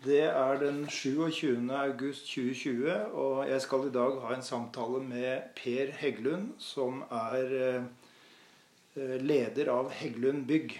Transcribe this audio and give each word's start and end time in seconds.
Det 0.00 0.22
er 0.22 0.54
den 0.56 0.86
27. 0.88 1.68
august 1.76 2.24
2020, 2.24 2.92
og 3.12 3.48
jeg 3.48 3.60
skal 3.60 3.82
i 3.84 3.92
dag 3.92 4.14
ha 4.22 4.30
en 4.32 4.42
samtale 4.42 5.00
med 5.04 5.50
Per 5.58 5.90
Heggelund, 5.98 6.54
som 6.56 7.02
er 7.12 7.50
eh, 7.58 9.18
leder 9.20 9.68
av 9.68 9.90
Heggelund 9.92 10.46
Bygg. 10.48 10.72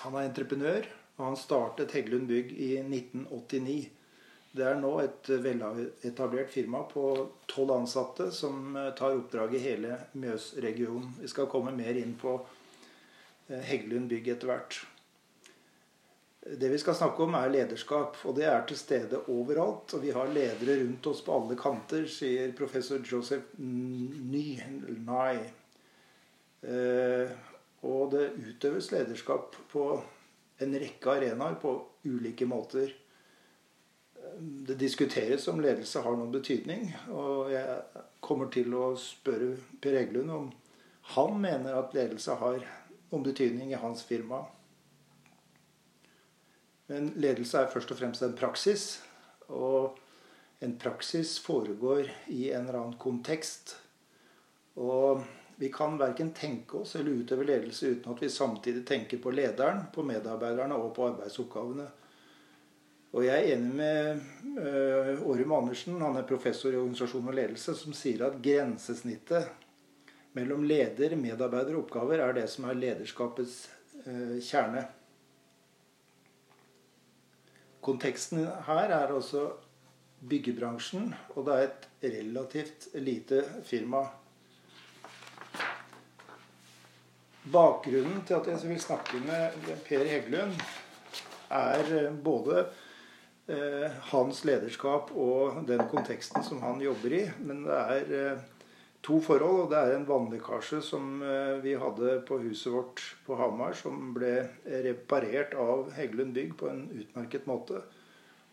Han 0.00 0.16
er 0.18 0.26
entreprenør, 0.26 0.88
og 1.16 1.22
han 1.28 1.38
startet 1.38 1.94
Heggelund 1.94 2.26
Bygg 2.26 2.50
i 2.56 2.72
1989. 2.80 3.76
Det 4.58 4.66
er 4.66 4.80
nå 4.82 4.90
et 5.04 5.30
veletablert 5.44 6.50
firma 6.50 6.80
på 6.90 7.12
tolv 7.46 7.76
ansatte 7.76 8.26
som 8.34 8.74
eh, 8.74 8.90
tar 8.98 9.14
oppdrag 9.20 9.54
i 9.54 9.62
hele 9.68 10.00
Mjøsregionen. 10.18 11.14
Vi 11.20 11.30
skal 11.30 11.46
komme 11.52 11.76
mer 11.78 11.94
inn 12.02 12.18
på 12.18 12.40
eh, 12.40 13.62
Heggelund 13.70 14.10
Bygg 14.10 14.32
etter 14.34 14.50
hvert. 14.50 14.80
Det 16.44 16.68
vi 16.68 16.78
skal 16.78 16.94
snakke 16.94 17.24
om, 17.24 17.34
er 17.38 17.52
lederskap. 17.52 18.18
Og 18.28 18.36
det 18.36 18.44
er 18.50 18.66
til 18.68 18.76
stede 18.76 19.22
overalt. 19.32 19.94
Og 19.96 20.02
vi 20.02 20.12
har 20.12 20.32
ledere 20.32 20.76
rundt 20.82 21.06
oss 21.08 21.22
på 21.24 21.36
alle 21.38 21.56
kanter, 21.56 22.04
sier 22.10 22.52
professor 22.56 23.00
Joseph 23.00 23.56
Ny. 23.60 24.58
Nye. 25.06 25.46
Eh, 26.64 27.32
og 27.84 28.12
det 28.12 28.30
utøves 28.40 28.90
lederskap 28.92 29.56
på 29.72 29.86
en 30.64 30.76
rekke 30.80 31.16
arenaer 31.16 31.56
på 31.60 31.72
ulike 32.04 32.46
måter. 32.48 32.92
Det 34.40 34.76
diskuteres 34.80 35.48
om 35.48 35.60
ledelse 35.60 36.00
har 36.04 36.16
noen 36.16 36.32
betydning. 36.32 36.90
Og 37.12 37.52
jeg 37.52 38.04
kommer 38.24 38.52
til 38.52 38.72
å 38.76 38.94
spørre 39.00 39.54
Per 39.80 39.96
Eglund 40.00 40.32
om 40.32 40.52
han 41.14 41.36
mener 41.40 41.76
at 41.76 41.96
ledelse 41.96 42.36
har 42.40 42.60
noen 43.10 43.24
betydning 43.24 43.72
i 43.72 43.80
hans 43.80 44.04
firma. 44.08 44.44
Men 46.92 47.12
ledelse 47.16 47.62
er 47.62 47.70
først 47.72 47.94
og 47.94 48.00
fremst 48.00 48.24
en 48.24 48.36
praksis. 48.36 48.88
Og 49.48 49.96
en 50.64 50.76
praksis 50.80 51.38
foregår 51.42 52.10
i 52.32 52.50
en 52.50 52.68
eller 52.68 52.80
annen 52.80 53.00
kontekst. 53.00 53.76
Og 54.80 55.24
vi 55.56 55.70
kan 55.72 55.98
verken 55.98 56.32
tenke 56.34 56.80
oss 56.82 56.96
eller 56.96 57.22
utøve 57.22 57.46
ledelse 57.46 57.92
uten 57.94 58.12
at 58.12 58.22
vi 58.22 58.30
samtidig 58.32 58.82
tenker 58.86 59.20
på 59.22 59.30
lederen, 59.30 59.84
på 59.94 60.02
medarbeiderne 60.06 60.74
og 60.74 60.94
på 60.96 61.06
arbeidsoppgavene. 61.12 61.86
Og 63.14 63.22
jeg 63.22 63.34
er 63.44 63.52
enig 63.54 63.74
med 63.78 64.24
uh, 64.58 65.20
Årum 65.30 65.52
Andersen, 65.54 66.00
han 66.02 66.18
er 66.18 66.26
professor 66.26 66.74
i 66.74 66.80
organisasjon 66.80 67.28
og 67.30 67.36
ledelse, 67.38 67.76
som 67.78 67.94
sier 67.94 68.24
at 68.26 68.40
grensesnittet 68.42 69.52
mellom 70.34 70.64
leder, 70.66 71.14
medarbeider 71.14 71.76
og 71.76 71.84
oppgaver 71.84 72.24
er 72.24 72.34
det 72.34 72.48
som 72.50 72.66
er 72.66 72.80
lederskapets 72.80 73.60
uh, 74.08 74.40
kjerne. 74.42 74.88
Konteksten 77.84 78.46
her 78.66 78.92
er 78.96 79.12
også 79.12 79.48
byggebransjen, 80.28 81.10
og 81.36 81.46
det 81.46 81.54
er 81.54 81.66
et 81.66 81.88
relativt 82.14 82.86
lite 82.96 83.42
firma. 83.64 84.06
Bakgrunnen 87.52 88.22
til 88.24 88.38
at 88.38 88.48
jeg 88.48 88.70
vil 88.70 88.80
snakke 88.80 89.20
med 89.20 89.58
Per 89.84 90.06
Heggelund, 90.08 90.56
er 91.52 91.90
eh, 91.98 92.14
både 92.24 92.64
eh, 93.52 93.90
hans 94.10 94.44
lederskap 94.48 95.12
og 95.12 95.60
den 95.68 95.84
konteksten 95.90 96.44
som 96.44 96.62
han 96.64 96.80
jobber 96.80 97.18
i. 97.20 97.22
Men 97.44 97.66
det 97.66 97.76
er 97.76 98.14
eh, 98.20 98.44
to 99.04 99.20
forhold. 99.22 99.64
og 99.64 99.70
Det 99.72 99.80
er 99.80 99.96
en 99.96 100.06
vannlekkasje 100.08 100.80
som 100.84 101.22
eh, 101.22 101.58
vi 101.64 101.74
hadde 101.78 102.20
på 102.28 102.38
huset 102.42 102.72
vårt 102.72 103.02
på 103.26 103.36
Hamar, 103.38 103.76
som 103.78 104.14
ble 104.16 104.32
reparert 104.86 105.54
av 105.60 105.92
Heggelund 105.96 106.34
Bygg 106.36 106.56
på 106.60 106.70
en 106.70 106.86
utmerket 106.92 107.48
måte. 107.50 107.82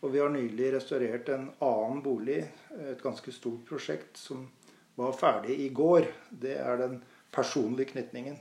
Og 0.02 0.10
vi 0.12 0.20
har 0.20 0.32
nylig 0.34 0.72
restaurert 0.74 1.28
en 1.30 1.46
annen 1.62 2.02
bolig, 2.02 2.40
et 2.74 3.02
ganske 3.02 3.32
stort 3.32 3.62
prosjekt, 3.68 4.18
som 4.18 4.48
var 4.98 5.14
ferdig 5.14 5.60
i 5.62 5.70
går. 5.72 6.08
Det 6.28 6.56
er 6.58 6.80
den 6.80 6.98
personlige 7.32 7.92
knytningen. 7.94 8.36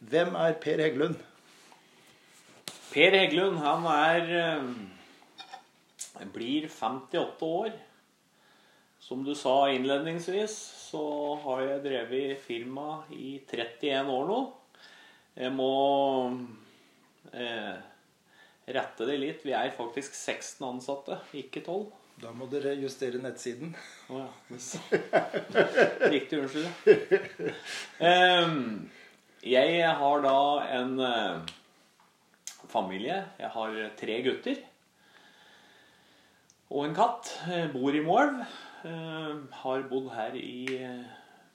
Hvem 0.00 0.34
er 0.40 0.56
Per 0.60 0.80
Heggelund? 0.80 1.20
Per 2.94 3.16
Heggelund, 3.18 3.60
han 3.60 3.84
er 3.90 4.32
eh, 4.40 6.26
blir 6.32 6.68
58 6.72 7.46
år. 7.46 7.74
Som 9.04 9.24
du 9.24 9.34
sa 9.36 9.68
innledningsvis, 9.68 10.52
så 10.90 11.02
har 11.42 11.60
jeg 11.60 11.82
drevet 11.84 12.38
firma 12.40 13.02
i 13.12 13.34
31 13.44 14.08
år 14.08 14.24
nå. 14.30 14.38
Jeg 15.36 15.52
må 15.52 15.74
eh, 17.36 17.74
rette 18.64 19.10
det 19.10 19.18
litt. 19.20 19.44
Vi 19.44 19.52
er 19.52 19.76
faktisk 19.76 20.16
16 20.16 20.64
ansatte, 20.70 21.20
ikke 21.36 21.60
12. 21.66 21.84
Da 22.24 22.32
må 22.32 22.48
dere 22.48 22.72
justere 22.80 23.20
nettsiden. 23.20 23.76
Å 24.08 24.22
oh, 24.22 24.24
ja. 24.24 25.22
Riktig, 26.08 26.40
unnskyld. 26.40 27.52
Um, 28.00 28.60
jeg 29.44 29.96
har 30.00 30.24
da 30.24 30.36
en 30.80 31.00
uh, 31.04 31.56
familie. 32.72 33.20
Jeg 33.36 33.52
har 33.60 33.82
tre 34.00 34.22
gutter. 34.30 34.68
Og 36.72 36.86
en 36.88 37.02
katt. 37.04 37.34
Jeg 37.52 37.74
bor 37.76 37.92
i 37.92 38.08
Moelv. 38.08 38.46
Eh, 38.84 39.36
har 39.64 39.86
bodd 39.88 40.10
her 40.12 40.34
i 40.36 40.66
eh, 40.76 41.04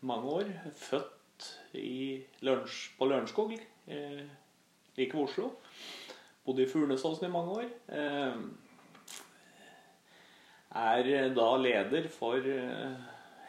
mange 0.02 0.32
år. 0.40 0.48
Født 0.74 1.50
i 1.78 2.24
Løns, 2.42 2.88
på 2.98 3.06
Lørenskog, 3.06 3.54
eh, 3.88 4.24
like 4.98 5.14
ved 5.14 5.28
Oslo. 5.28 5.52
Bodde 6.46 6.66
i 6.66 6.72
Furnesåsen 6.72 7.28
i 7.28 7.32
mange 7.32 7.52
år. 7.62 7.70
Er 10.80 11.30
da 11.36 11.48
leder 11.58 12.08
for 12.10 12.42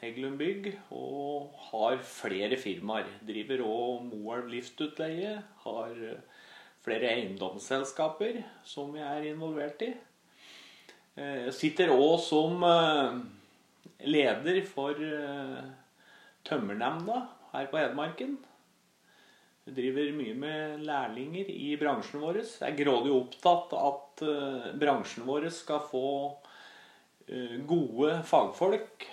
Heggelund 0.01 0.37
Bygg 0.39 0.69
og 0.91 1.55
har 1.71 1.97
flere 2.05 2.59
firmaer. 2.61 3.09
Driver 3.25 3.65
òg 3.65 4.05
Moelv 4.11 4.53
Liftutleie. 4.53 5.39
Har 5.65 5.97
flere 6.85 7.15
eiendomsselskaper 7.15 8.43
som 8.65 8.93
jeg 8.97 9.09
er 9.09 9.33
involvert 9.33 9.85
i. 9.89 9.93
Sitter 11.53 11.93
òg 11.97 12.19
som 12.25 12.65
leder 14.05 14.61
for 14.69 14.97
uh, 14.97 15.65
tømmernemnda 16.47 17.21
her 17.53 17.69
på 17.71 17.81
Hedmarken. 17.81 18.39
Vi 19.67 19.75
driver 19.77 20.13
mye 20.17 20.37
med 20.41 20.85
lærlinger 20.89 21.51
i 21.53 21.75
bransjen 21.81 22.23
vår. 22.23 22.41
Jeg 22.43 22.73
er 22.73 22.79
grådig 22.79 23.13
opptatt 23.15 23.75
av 23.77 23.91
at 23.91 24.25
uh, 24.27 24.71
bransjen 24.81 25.27
vår 25.29 25.51
skal 25.55 25.83
få 25.91 26.07
uh, 26.31 27.59
gode 27.69 28.21
fagfolk 28.27 29.09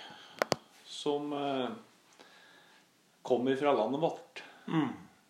som 0.88 1.30
kommer 3.22 3.56
fra 3.60 3.70
landet 3.76 4.00
vårt. 4.02 4.40
Mm. 4.66 4.88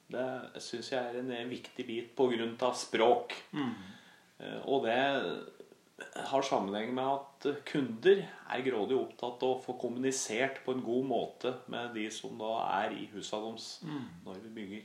Det 0.09 0.63
syns 0.65 0.89
jeg 0.95 1.11
er 1.11 1.19
en 1.21 1.51
viktig 1.51 1.85
bit 1.85 2.15
pga. 2.17 2.71
språk. 2.73 3.35
Mm. 3.53 3.75
Og 4.71 4.87
det 4.87 4.97
har 5.99 6.45
sammenheng 6.47 6.93
med 6.95 7.05
at 7.05 7.47
kunder 7.67 8.21
er 8.23 8.65
grådig 8.67 8.97
opptatt 8.99 9.43
av 9.43 9.57
å 9.57 9.63
få 9.63 9.75
kommunisert 9.81 10.61
på 10.65 10.77
en 10.77 10.85
god 10.87 11.09
måte 11.11 11.55
med 11.73 11.91
de 11.97 12.07
som 12.15 12.39
da 12.39 12.53
er 12.83 12.95
i 12.95 13.09
husa 13.15 13.41
deres 13.43 13.71
mm. 13.83 14.05
når 14.27 14.43
vi 14.45 14.53
bygger. 14.61 14.85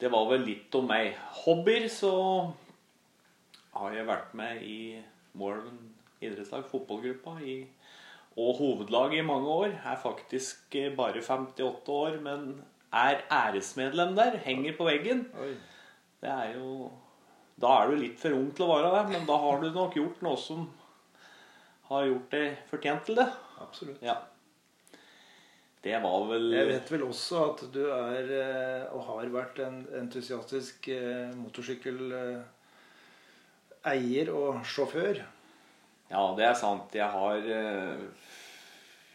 Det 0.00 0.10
var 0.12 0.28
vel 0.30 0.46
litt 0.48 0.74
om 0.74 0.88
meg. 0.88 1.12
Hobbyer 1.44 1.88
så 1.92 2.14
har 3.74 3.94
jeg 3.94 4.08
vært 4.08 4.32
med 4.38 4.62
i 4.64 4.78
Morven 5.38 5.78
idrettslag, 6.24 6.66
fotballgruppa, 6.70 7.36
i, 7.42 7.64
og 8.40 8.58
hovedlaget 8.58 9.20
i 9.20 9.26
mange 9.26 9.48
år. 9.48 9.76
Er 9.84 10.00
faktisk 10.02 10.76
bare 10.96 11.22
58 11.22 11.92
år, 11.92 12.18
men 12.24 12.62
er 12.94 13.24
æresmedlem 13.30 14.14
der. 14.16 14.38
Henger 14.44 14.76
på 14.78 14.88
veggen. 14.88 15.26
Oi. 15.40 15.54
Det 16.20 16.30
er 16.30 16.54
jo 16.58 16.90
da 17.60 17.68
er 17.80 17.90
du 17.90 17.96
litt 18.00 18.18
for 18.18 18.34
ung 18.34 18.48
til 18.56 18.64
å 18.66 18.72
være 18.72 18.90
det, 18.96 19.02
men 19.12 19.26
da 19.28 19.36
har 19.38 19.60
du 19.62 19.68
nok 19.70 19.96
gjort 19.98 20.22
noe 20.26 20.38
som 20.40 20.64
har 21.90 22.06
gjort 22.08 22.32
deg 22.34 22.46
fortjent 22.70 23.02
til 23.06 23.16
det. 23.20 23.28
Absolutt. 23.62 24.00
Ja. 24.02 24.16
Det 25.84 25.98
var 26.00 26.24
vel 26.30 26.46
Jeg 26.54 26.68
vet 26.70 26.90
vel 26.94 27.02
også 27.04 27.42
at 27.50 27.58
du 27.74 27.82
er 27.92 28.30
eh, 28.32 28.84
og 28.96 29.02
har 29.10 29.28
vært 29.34 29.58
en 29.66 29.82
entusiastisk 30.00 30.88
eh, 30.88 31.28
motorsykkeleier 31.36 34.30
og 34.32 34.64
sjåfør. 34.64 35.20
Ja, 36.08 36.34
det 36.38 36.46
er 36.48 36.54
sant. 36.56 36.94
Jeg 36.96 37.10
har 37.12 37.36
eh, 37.36 38.00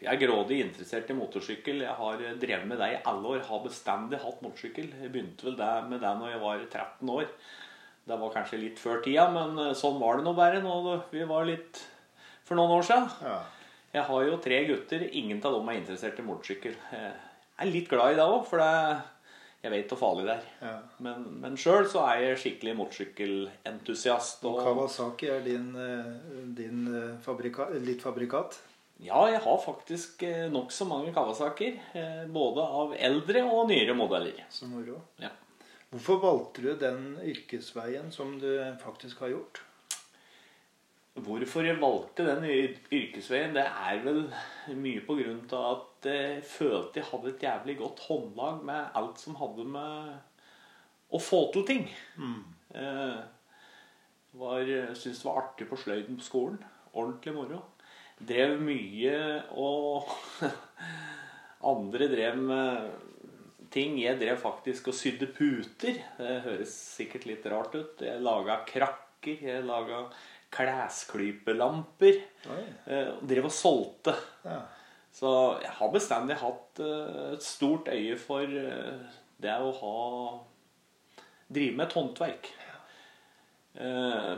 Jeg 0.00 0.14
er 0.14 0.22
grådig 0.22 0.60
interessert 0.68 1.10
i 1.10 1.18
motorsykkel. 1.18 1.82
Jeg 1.82 1.96
har 1.98 2.22
drevet 2.38 2.70
med 2.70 2.78
det 2.78 2.94
i 2.94 3.02
alle 3.02 3.26
år. 3.34 3.42
Har 3.50 3.66
bestandig 3.66 4.22
hatt 4.22 4.38
motorsykkel. 4.46 4.94
Jeg 4.94 5.10
begynte 5.10 5.50
vel 5.50 5.58
med 5.90 5.98
det 5.98 6.14
når 6.22 6.30
jeg 6.36 6.42
var 6.46 6.62
13 6.70 7.10
år. 7.18 7.26
Det 8.10 8.18
var 8.20 8.34
kanskje 8.34 8.58
litt 8.58 8.82
før 8.82 9.00
tida, 9.04 9.28
men 9.30 9.56
eh, 9.68 9.72
sånn 9.78 10.00
var 10.02 10.18
det 10.20 10.26
nå 10.26 10.34
bare. 10.34 10.60
Nå, 10.64 10.76
vi 11.14 11.22
var 11.30 11.46
litt 11.48 11.80
for 12.44 12.58
noen 12.58 12.74
år 12.80 12.86
siden. 12.90 13.08
Ja. 13.22 13.38
Jeg 13.94 14.04
har 14.06 14.26
jo 14.26 14.36
tre 14.42 14.58
gutter. 14.68 15.06
Ingen 15.18 15.40
av 15.46 15.54
dem 15.56 15.68
er 15.72 15.78
interessert 15.80 16.18
i 16.18 16.26
motorsykkel. 16.26 16.74
Jeg 16.94 17.14
er 17.66 17.70
litt 17.70 17.88
glad 17.90 18.12
i 18.14 18.18
det 18.18 18.26
òg, 18.26 18.44
for 18.46 18.62
det, 18.62 19.00
jeg 19.64 19.72
vet 19.74 19.90
hvor 19.92 19.98
farlig 20.00 20.26
det 20.28 20.34
er. 20.38 20.44
Ja. 20.62 20.74
Men, 21.04 21.24
men 21.42 21.56
sjøl 21.60 21.88
så 21.90 22.04
er 22.06 22.22
jeg 22.28 22.38
skikkelig 22.44 22.76
motorsykkelentusiast. 22.78 24.44
Og 24.46 24.58
Og 24.60 24.64
Kawasaki 24.64 25.28
er 25.34 25.42
din, 25.44 25.70
eh, 25.76 26.10
din 26.56 26.86
eh, 26.94 27.16
fabrika, 27.24 27.68
litt 27.82 28.02
fabrikat? 28.02 28.58
ja, 29.00 29.16
jeg 29.32 29.40
har 29.40 29.58
faktisk 29.64 30.22
eh, 30.28 30.46
nokså 30.52 30.84
mange 30.88 31.12
Kawasaker. 31.16 31.78
eh, 31.96 32.24
Både 32.28 32.60
av 32.60 32.94
eldre 32.98 33.42
og 33.48 33.68
nyere 33.70 33.94
modeller. 33.96 34.42
Så 34.52 34.66
moro. 34.68 35.00
Ja. 35.18 35.30
Hvorfor 35.90 36.20
valgte 36.22 36.62
du 36.62 36.70
den 36.78 37.16
yrkesveien 37.26 38.12
som 38.14 38.36
du 38.38 38.50
faktisk 38.78 39.24
har 39.24 39.32
gjort? 39.32 39.58
Hvorfor 41.18 41.66
jeg 41.66 41.80
valgte 41.82 42.28
den 42.28 42.44
yrkesveien, 42.46 43.56
det 43.56 43.64
er 43.66 43.98
vel 44.04 44.20
mye 44.78 45.02
på 45.02 45.16
grunn 45.18 45.42
av 45.50 45.66
at 45.72 46.06
jeg 46.06 46.44
følte 46.46 47.00
jeg 47.00 47.08
hadde 47.10 47.32
et 47.32 47.42
jævlig 47.42 47.76
godt 47.82 48.04
håndlag 48.06 48.62
med 48.70 48.94
alt 49.00 49.18
som 49.18 49.34
hadde 49.40 49.66
med 49.74 50.14
å 51.10 51.18
få 51.18 51.42
til 51.56 51.66
ting. 51.66 51.84
Mm. 52.14 52.40
var, 54.38 54.72
syntes 54.94 55.24
det 55.24 55.26
var 55.26 55.42
artig 55.42 55.66
på 55.72 55.80
sløyden 55.82 56.22
på 56.22 56.28
skolen. 56.28 56.62
Ordentlig 56.94 57.34
moro. 57.34 57.64
Drev 58.30 58.60
mye 58.62 59.18
og 59.58 60.06
Andre 61.74 62.06
drev 62.08 62.38
med 62.40 63.09
ting. 63.72 63.96
Jeg 64.00 64.18
drev 64.20 64.38
faktisk 64.40 64.90
og 64.90 64.96
sydde 64.96 65.28
puter. 65.34 66.00
Det 66.18 66.36
høres 66.46 66.74
sikkert 66.96 67.26
litt 67.28 67.46
rart 67.50 67.74
ut. 67.76 68.04
Jeg 68.04 68.22
laga 68.24 68.60
krakker. 68.68 69.40
Jeg 69.46 69.64
laga 69.68 70.04
klesklypelamper. 70.54 72.20
Eh, 72.86 73.10
og 73.14 73.24
drev 73.30 73.48
og 73.48 73.54
solgte. 73.54 74.14
Ja. 74.44 74.60
Så 75.14 75.30
jeg 75.62 75.72
har 75.78 75.92
bestandig 75.94 76.38
hatt 76.40 76.82
eh, 76.82 77.34
et 77.34 77.46
stort 77.46 77.90
øye 77.90 78.16
for 78.20 78.46
eh, 78.46 79.18
det 79.40 79.58
å 79.58 79.74
ha 79.82 79.98
Drive 81.50 81.74
med 81.74 81.88
et 81.88 81.94
håndverk. 81.98 82.48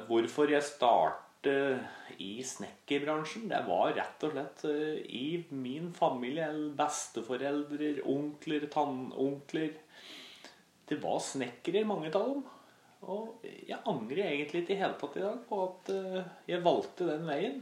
Hvorfor 0.09 0.49
jeg 0.49 0.65
startet 1.43 1.81
i 2.21 2.43
snekkerbransjen, 2.45 3.49
det 3.51 3.63
var 3.67 3.93
rett 3.97 4.23
og 4.25 4.33
slett 4.35 4.63
eh, 4.69 5.01
i 5.11 5.45
min 5.51 5.89
familie. 5.95 6.47
Besteforeldre, 6.79 7.97
onkler, 8.07 8.67
tannonkler. 8.71 9.73
Det 10.89 11.01
var 11.03 11.19
snekkere, 11.23 11.85
mange 11.89 12.13
av 12.15 12.29
dem. 12.29 12.43
Og 13.03 13.43
jeg 13.43 13.79
angrer 13.91 14.29
egentlig 14.29 14.63
ikke 14.63 14.75
i 14.77 14.79
hele 14.83 14.95
tatt 15.01 15.17
i 15.19 15.25
dag 15.25 15.41
på 15.49 15.61
at 15.65 15.91
eh, 15.91 16.31
jeg 16.53 16.63
valgte 16.63 17.09
den 17.09 17.27
veien. 17.27 17.61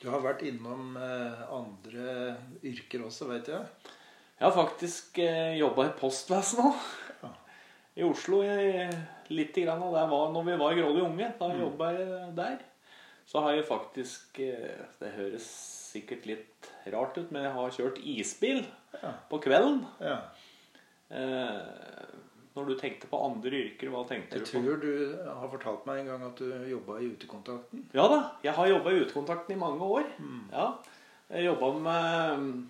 Du 0.00 0.08
har 0.08 0.22
vært 0.24 0.42
innom 0.48 0.94
eh, 0.96 1.42
andre 1.52 2.36
yrker 2.64 3.04
også, 3.04 3.28
vet 3.34 3.50
jeg. 3.52 3.66
Jeg 4.40 4.46
har 4.46 4.56
faktisk 4.56 5.18
eh, 5.20 5.58
jobba 5.60 5.90
i 5.90 5.96
postvesenet 6.00 6.70
òg. 6.70 6.88
Ja. 7.26 7.34
I 8.00 8.06
Oslo. 8.06 8.40
Jeg, 8.46 8.88
litt 9.34 9.52
grann 9.60 9.82
og 9.84 9.92
det 9.98 10.06
var 10.08 10.30
når 10.32 10.46
vi 10.48 10.56
var 10.62 10.78
grådig 10.78 11.04
unge. 11.04 11.28
Da 11.36 11.50
Mm. 11.52 11.60
jobba 11.66 11.90
jeg 11.98 12.30
der. 12.38 12.58
Så 13.30 13.38
har 13.44 13.54
jeg 13.54 13.66
faktisk 13.68 14.40
eh, 14.42 14.80
Det 14.98 15.12
høres 15.14 15.44
sikkert 15.90 16.24
litt 16.26 16.70
rart 16.90 17.16
ut, 17.18 17.30
men 17.34 17.44
jeg 17.46 17.52
har 17.56 17.70
kjørt 17.76 17.98
isbil 18.02 18.64
Ja. 19.02 19.12
på 19.30 19.38
kvelden. 19.42 19.84
ja. 20.02 20.16
Eh, 21.10 21.60
når 22.56 22.66
du 22.66 22.72
tenkte 22.78 23.06
på 23.10 23.18
andre 23.22 23.50
yrker, 23.62 23.90
hva 23.94 24.00
tenkte 24.08 24.34
Jeg 24.38 24.44
du 24.44 24.50
på? 24.50 24.58
Jeg 24.58 24.64
tror 24.66 24.80
du 24.82 25.28
har 25.38 25.48
fortalt 25.52 25.84
meg 25.86 26.00
en 26.02 26.08
gang 26.10 26.24
at 26.26 26.40
du 26.42 26.48
jobba 26.70 26.96
i 26.98 27.06
Utekontakten. 27.14 27.84
Ja 27.94 28.08
da, 28.10 28.18
jeg 28.42 28.54
har 28.56 28.66
jobba 28.72 28.90
i 28.90 29.00
Utekontakten 29.04 29.54
i 29.54 29.58
mange 29.60 29.86
år. 29.86 30.08
Mm. 30.18 30.40
Ja, 30.52 30.64
jeg 31.30 31.46
jobba 31.46 31.70
med, 31.86 32.64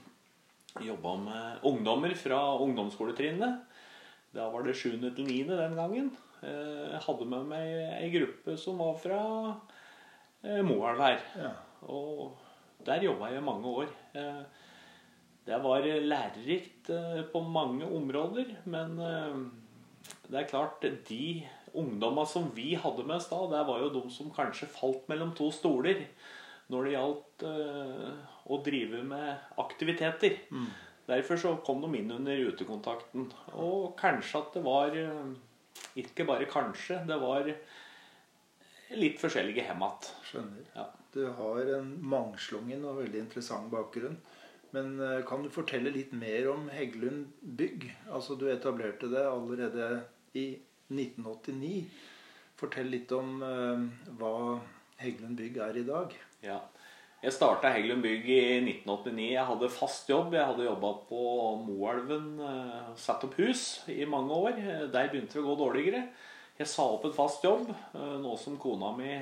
jobba 0.85 1.15
med 1.25 1.65
ungdommer 1.73 2.15
fra 2.21 2.41
ungdomsskoletrinnet. 2.61 3.63
Da 4.37 4.51
var 4.53 4.63
det 4.69 4.77
7. 4.77 5.01
til 5.17 5.25
9. 5.27 5.57
den 5.57 5.75
gangen. 5.81 6.13
Eh, 6.43 6.93
Jeg 6.93 7.01
hadde 7.09 7.27
med 7.33 7.49
meg 7.49 7.73
ei 8.05 8.11
gruppe 8.13 8.57
som 8.61 8.79
var 8.79 8.95
fra 9.01 9.21
Moelv 10.43 11.01
her. 11.05 11.21
Ja. 11.37 11.51
Og 11.93 12.37
der 12.87 13.03
jobba 13.05 13.29
jeg 13.35 13.43
mange 13.45 13.67
år. 13.83 13.89
Eh, 14.15 14.43
Det 15.47 15.57
var 15.63 15.81
lærerikt 15.83 16.91
eh, 16.91 17.23
på 17.33 17.41
mange 17.43 17.85
områder, 17.85 18.45
men 18.71 18.99
eh, 19.01 19.39
det 20.31 20.39
er 20.43 20.49
klart 20.51 20.85
de 21.09 21.47
ungdomma 21.75 22.25
som 22.27 22.51
vi 22.55 22.75
hadde 22.75 23.05
med 23.07 23.17
oss 23.17 23.29
da, 23.31 23.39
det 23.51 23.63
var 23.67 23.81
jo 23.81 23.89
de 23.95 24.03
som 24.13 24.31
kanskje 24.31 24.69
falt 24.71 25.09
mellom 25.09 25.33
to 25.35 25.49
stoler 25.51 26.05
når 26.71 26.85
det 26.87 26.93
gjaldt 26.95 27.45
eh, 27.49 28.13
å 28.47 28.61
drive 28.63 29.03
med 29.03 29.57
aktiviteter. 29.59 30.37
Derfor 31.09 31.37
så 31.41 31.57
kom 31.67 31.81
de 31.83 31.99
inn 31.99 32.13
under 32.15 32.37
utekontakten. 32.53 33.27
Og 33.59 33.97
kanskje 33.99 34.39
at 34.45 34.53
det 34.55 34.63
var 34.63 34.95
eh, 34.95 35.33
Ikke 36.05 36.27
bare 36.29 36.47
kanskje, 36.47 37.01
det 37.09 37.17
var 37.19 37.49
litt 38.99 39.21
forskjellige 39.21 39.67
hjem 39.67 39.85
igjen. 39.87 40.11
Skjønner. 40.31 40.67
Ja. 40.75 40.87
Du 41.11 41.25
har 41.35 41.73
en 41.77 41.91
mangslungen 42.07 42.85
og 42.87 43.01
veldig 43.03 43.25
interessant 43.25 43.71
bakgrunn. 43.73 44.19
Men 44.75 45.01
eh, 45.03 45.21
kan 45.27 45.43
du 45.43 45.51
fortelle 45.51 45.91
litt 45.95 46.13
mer 46.15 46.47
om 46.53 46.69
Heggelund 46.71 47.33
bygg? 47.43 47.89
Altså 48.11 48.37
Du 48.39 48.47
etablerte 48.51 49.11
det 49.11 49.25
allerede 49.27 50.05
i 50.39 50.53
1989. 50.91 51.89
Fortell 52.61 52.93
litt 52.93 53.11
om 53.17 53.41
eh, 53.43 53.89
hva 54.21 54.35
Heggelund 55.03 55.39
bygg 55.41 55.59
er 55.67 55.81
i 55.81 55.87
dag. 55.89 56.15
Ja. 56.47 56.61
Jeg 57.21 57.35
starta 57.37 57.69
Heggelund 57.69 58.01
Bygg 58.01 58.29
i 58.33 58.43
1989. 58.63 59.25
Jeg 59.35 59.45
hadde 59.45 59.69
fast 59.75 60.09
jobb. 60.09 60.33
Jeg 60.33 60.47
hadde 60.49 60.65
jobba 60.65 60.93
på 61.11 61.25
Moelven, 61.67 62.31
eh, 62.41 62.93
satt 62.97 63.27
opp 63.27 63.35
hus 63.37 63.83
i 63.93 64.07
mange 64.09 64.33
år. 64.33 64.57
Der 64.89 65.11
begynte 65.13 65.37
det 65.37 65.43
å 65.43 65.51
gå 65.51 65.57
dårligere. 65.61 66.07
Jeg 66.61 66.69
sa 66.69 66.85
opp 66.93 67.07
en 67.09 67.15
fast 67.17 67.41
jobb, 67.41 67.71
eh, 67.73 68.17
noe 68.21 68.37
som 68.37 68.59
kona 68.61 68.91
mi 68.93 69.15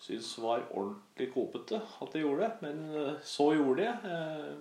syntes 0.00 0.30
var 0.40 0.62
ordentlig 0.72 1.26
kopete 1.34 1.76
at 1.76 2.14
jeg 2.16 2.24
gjorde. 2.24 2.48
Men 2.62 2.78
eh, 2.88 3.18
så 3.20 3.50
gjorde 3.52 3.84
jeg. 3.84 3.96
Eh, 4.08 4.54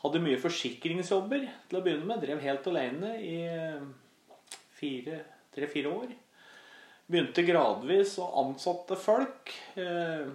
Hadde 0.00 0.20
mye 0.22 0.38
forsikringsjobber 0.40 1.42
til 1.68 1.76
å 1.76 1.82
begynne 1.84 2.06
med. 2.08 2.22
Drev 2.22 2.38
helt 2.40 2.68
alene 2.70 3.10
i 3.20 3.34
tre-fire 4.80 5.90
år. 5.92 6.14
Begynte 7.04 7.44
gradvis 7.44 8.14
å 8.22 8.30
ansatte 8.40 8.96
folk. 8.96 9.52
Jeg 9.76 10.30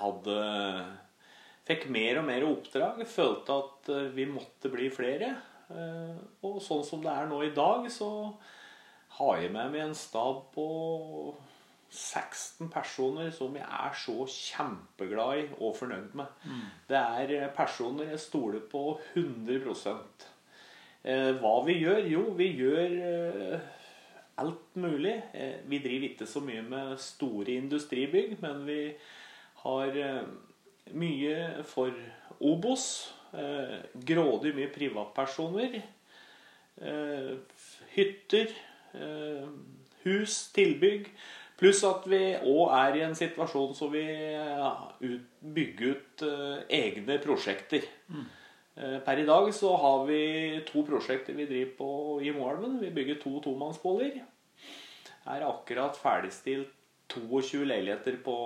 hadde 0.00 0.38
Fikk 1.68 1.84
mer 1.92 2.22
og 2.22 2.24
mer 2.30 2.46
oppdrag. 2.48 3.04
Følte 3.04 3.58
at 3.60 3.92
vi 4.16 4.24
måtte 4.32 4.72
bli 4.72 4.88
flere. 4.88 5.28
Og 6.40 6.56
sånn 6.64 6.80
som 6.88 7.04
det 7.04 7.12
er 7.12 7.28
nå 7.28 7.42
i 7.44 7.52
dag, 7.52 7.84
så 7.92 8.08
har 9.18 9.36
jeg 9.42 9.50
med 9.54 9.70
meg 9.74 9.82
en 9.88 9.94
stab 9.98 10.44
på 10.54 10.66
16 11.90 12.68
personer 12.70 13.30
som 13.32 13.54
jeg 13.56 13.64
er 13.64 13.94
så 13.96 14.26
kjempeglad 14.28 15.38
i 15.40 15.44
og 15.64 15.76
fornøyd 15.78 16.14
med. 16.20 16.26
Det 16.90 16.98
er 17.00 17.48
personer 17.56 18.10
jeg 18.12 18.20
stoler 18.20 18.60
på 18.70 18.82
100 19.14 19.72
eh, 21.04 21.32
Hva 21.40 21.54
vi 21.66 21.78
gjør? 21.80 22.02
Jo, 22.12 22.24
vi 22.36 22.50
gjør 22.60 22.96
eh, 23.08 23.60
alt 24.38 24.76
mulig. 24.76 25.16
Eh, 25.34 25.56
Vi 25.66 25.78
driver 25.82 26.08
ikke 26.10 26.26
så 26.28 26.40
mye 26.44 26.62
med 26.62 26.98
store 27.00 27.56
industribygg, 27.56 28.36
men 28.42 28.66
vi 28.68 28.80
har 29.64 29.96
eh, 29.96 30.22
mye 30.92 31.64
for 31.64 31.90
Obos. 32.40 33.14
eh, 33.32 33.78
Grådig 34.06 34.54
mye 34.54 34.68
privatpersoner. 34.76 35.80
eh, 36.80 37.36
Hytter. 37.96 38.52
Eh, 38.94 39.44
Hus, 40.04 40.48
tilbygg. 40.54 41.10
Pluss 41.58 41.80
at 41.82 42.04
vi 42.06 42.20
òg 42.36 42.74
er 42.76 42.96
i 42.96 43.02
en 43.02 43.16
situasjon 43.18 43.72
så 43.74 43.88
vi 43.90 44.04
bygger 45.42 45.94
ut 45.96 46.26
eh, 46.26 46.60
egne 46.78 47.18
prosjekter. 47.22 47.86
Eh, 48.78 48.98
Per 49.04 49.18
i 49.18 49.26
dag 49.26 49.50
så 49.54 49.72
har 49.82 50.04
vi 50.06 50.22
to 50.68 50.84
prosjekter 50.86 51.34
vi 51.34 51.48
driver 51.50 51.72
på 51.80 51.90
i 52.22 52.30
Moelven. 52.34 52.78
Vi 52.82 52.92
bygger 52.94 53.18
to 53.24 53.40
tomannsboliger. 53.42 54.22
Er 55.28 55.48
akkurat 55.48 55.98
ferdigstilt 55.98 56.70
22 57.10 57.64
leiligheter 57.66 58.20
på, 58.24 58.36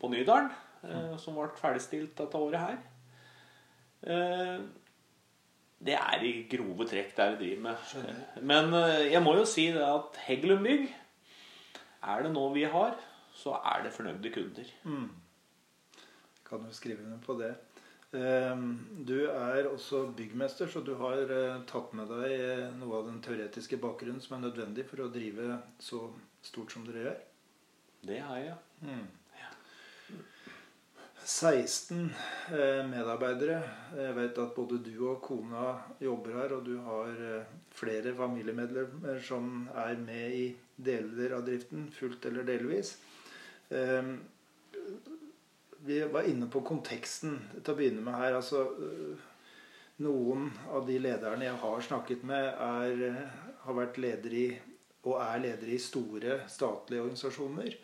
på 0.00 0.08
Nydalen, 0.10 0.50
mm. 0.82 1.16
som 1.18 1.36
ble 1.38 1.48
ferdigstilt 1.58 2.12
dette 2.18 2.38
året 2.38 2.60
her. 2.60 2.78
Det 5.80 5.94
er 5.96 6.22
i 6.28 6.32
grove 6.50 6.84
trekk 6.90 7.14
det 7.16 7.26
vi 7.32 7.38
driver 7.44 7.62
med. 7.70 7.76
Men 8.44 8.74
eh, 8.76 9.06
jeg 9.14 9.22
må 9.24 9.32
jo 9.38 9.46
si 9.48 9.68
det 9.72 9.80
at 9.86 10.18
Heggelund 10.26 10.66
Bygg 10.66 10.90
er 12.10 12.22
det 12.26 12.32
noe 12.34 12.52
vi 12.54 12.66
har, 12.68 12.94
så 13.36 13.54
er 13.64 13.82
det 13.86 13.92
fornøyde 13.94 14.32
kunder. 14.34 14.68
Kan 16.44 16.66
jo 16.66 16.72
skrive 16.76 17.04
under 17.06 17.20
på 17.24 17.36
det. 17.40 17.54
Eh, 18.12 18.64
Du 19.08 19.16
er 19.30 19.68
også 19.70 20.02
byggmester, 20.16 20.66
så 20.68 20.80
du 20.84 20.94
har 21.00 21.20
eh, 21.30 21.62
tatt 21.70 21.92
med 21.96 22.10
deg 22.12 22.32
eh, 22.34 22.66
noe 22.80 22.98
av 23.00 23.08
den 23.08 23.20
teoretiske 23.24 23.78
bakgrunnen 23.80 24.20
som 24.20 24.36
er 24.36 24.48
nødvendig 24.48 24.84
for 24.90 25.04
å 25.06 25.08
drive 25.14 25.60
så 25.80 26.08
stort 26.44 26.72
som 26.76 26.84
dere 26.88 27.06
gjør. 27.06 27.18
Det 28.08 28.20
har 28.24 28.38
jeg. 28.44 28.58
16 31.24 32.10
eh, 32.48 32.80
medarbeidere. 32.88 33.60
Jeg 33.96 34.16
vet 34.16 34.38
at 34.40 34.54
både 34.56 34.78
du 34.84 34.94
og 35.10 35.20
kona 35.24 35.74
jobber 36.00 36.38
her, 36.40 36.54
og 36.56 36.64
du 36.66 36.78
har 36.84 37.10
eh, 37.26 37.50
flere 37.76 38.14
familiemedlemmer 38.16 39.20
som 39.24 39.68
er 39.84 40.00
med 40.00 40.36
i 40.36 40.46
deler 40.80 41.36
av 41.36 41.44
driften, 41.46 41.88
fullt 41.92 42.24
eller 42.30 42.48
delvis. 42.48 42.94
Eh, 43.68 44.14
vi 45.84 46.00
var 46.12 46.28
inne 46.28 46.48
på 46.52 46.64
konteksten 46.64 47.36
til 47.58 47.72
å 47.72 47.76
begynne 47.76 48.04
med 48.04 48.16
her. 48.16 48.36
altså 48.40 48.66
Noen 50.00 50.48
av 50.72 50.86
de 50.88 50.96
lederne 51.00 51.44
jeg 51.44 51.60
har 51.60 51.84
snakket 51.84 52.24
med, 52.28 52.48
er, 52.64 53.30
har 53.64 53.76
vært 53.76 54.00
ledere 54.00 54.36
i, 54.36 54.50
og 55.08 55.20
er 55.20 55.40
ledere 55.44 55.76
i 55.76 55.80
store 55.80 56.42
statlige 56.52 57.04
organisasjoner. 57.04 57.76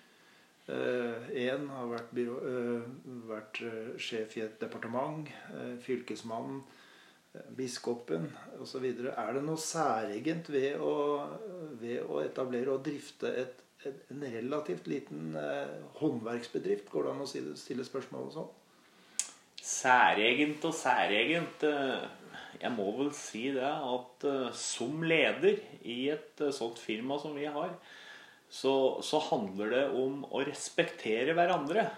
Én 0.67 1.63
uh, 1.63 1.75
har 1.77 1.91
vært, 1.93 2.09
byrå, 2.17 2.37
uh, 2.43 2.87
vært 3.29 3.61
uh, 3.63 3.93
sjef 4.03 4.33
i 4.35 4.43
et 4.43 4.57
departement, 4.59 5.29
fylkesmannen, 5.85 6.65
biskopen 7.55 8.25
osv. 8.65 8.87
Er 9.13 9.37
det 9.37 9.43
noe 9.45 9.61
særegent 9.61 10.49
ved 10.51 10.81
å, 10.83 10.95
ved 11.79 12.01
å 12.03 12.23
etablere 12.25 12.73
og 12.73 12.83
drifte 12.87 13.31
et, 13.45 13.61
en 14.11 14.25
relativt 14.25 14.89
liten 14.91 15.37
håndverksbedrift? 16.01 16.89
Går 16.91 17.05
det 17.05 17.13
an 17.13 17.27
å 17.27 17.29
stille 17.61 17.87
spørsmål 17.87 18.33
sånn? 18.35 18.49
Særegent 19.61 20.65
og 20.65 20.75
særegent 20.79 21.67
Jeg 21.67 22.73
må 22.73 22.89
vel 22.97 23.13
si 23.15 23.45
det 23.53 23.69
at 23.69 24.27
som 24.57 25.05
leder 25.05 25.61
i 25.85 26.07
et 26.17 26.43
sånt 26.57 26.81
firma 26.81 27.21
som 27.21 27.37
vi 27.37 27.45
har, 27.45 27.77
så, 28.49 29.03
så, 29.03 29.21
handler 29.31 29.73
det 29.73 29.85
om 29.99 30.23
å 30.31 30.43
respektere 30.47 31.35
hverandre. 31.37 31.89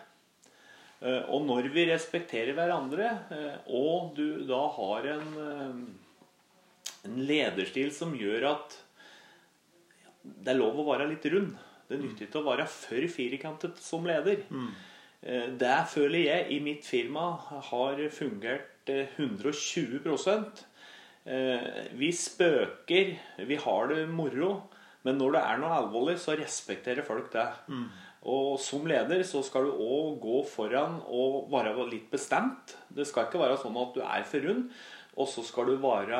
Eh, 0.99 1.23
og 1.31 1.45
når 1.47 1.71
vi 1.75 1.87
respekterer 1.91 2.57
hverandre, 2.57 3.09
eh, 3.35 3.57
og 3.77 4.15
du 4.17 4.43
da 4.49 4.65
har 4.75 5.07
en, 5.15 5.29
eh, 5.45 7.09
en 7.09 7.19
lederstil 7.29 7.93
som 7.95 8.17
gjør 8.19 8.49
at 8.55 8.79
det 10.29 10.53
er 10.53 10.59
lov 10.59 10.81
å 10.81 10.89
være 10.91 11.07
litt 11.09 11.25
rund 11.33 11.55
Det 11.89 11.97
nytter 11.97 12.27
ikke 12.27 12.41
å 12.43 12.49
være 12.51 12.67
for 12.69 13.05
firkantet 13.09 13.79
som 13.81 14.05
leder. 14.05 14.43
Mm. 14.53 14.75
Det 15.57 15.77
føler 15.89 16.19
jeg 16.21 16.51
i 16.53 16.59
mitt 16.61 16.85
firma 16.85 17.31
har 17.71 18.03
fungert 18.13 18.91
120% 19.17 20.61
Vi 21.97 22.11
spøker, 22.13 23.15
vi 23.41 23.57
har 23.57 23.89
det 23.89 24.05
moro. 24.13 24.69
Men 25.09 25.17
når 25.17 25.39
det 25.39 25.43
er 25.49 25.61
noe 25.63 25.81
alvorlig, 25.81 26.19
så 26.21 26.37
respekterer 26.37 27.07
folk 27.07 27.33
det. 27.33 27.49
Mm. 27.73 27.89
Og 28.29 28.59
som 28.61 28.85
leder 28.89 29.23
så 29.25 29.41
skal 29.47 29.69
du 29.69 29.79
òg 29.81 30.19
gå 30.21 30.43
foran 30.51 30.99
og 31.07 31.49
være 31.53 31.87
litt 31.89 32.11
bestemt. 32.13 32.75
Det 32.93 33.07
skal 33.09 33.29
ikke 33.29 33.41
være 33.41 33.57
sånn 33.63 33.79
at 33.81 33.95
du 33.97 34.03
er 34.05 34.27
for 34.29 34.45
rund, 34.45 34.67
og 35.17 35.31
så 35.31 35.45
skal 35.47 35.71
du 35.71 35.79
være 35.81 36.19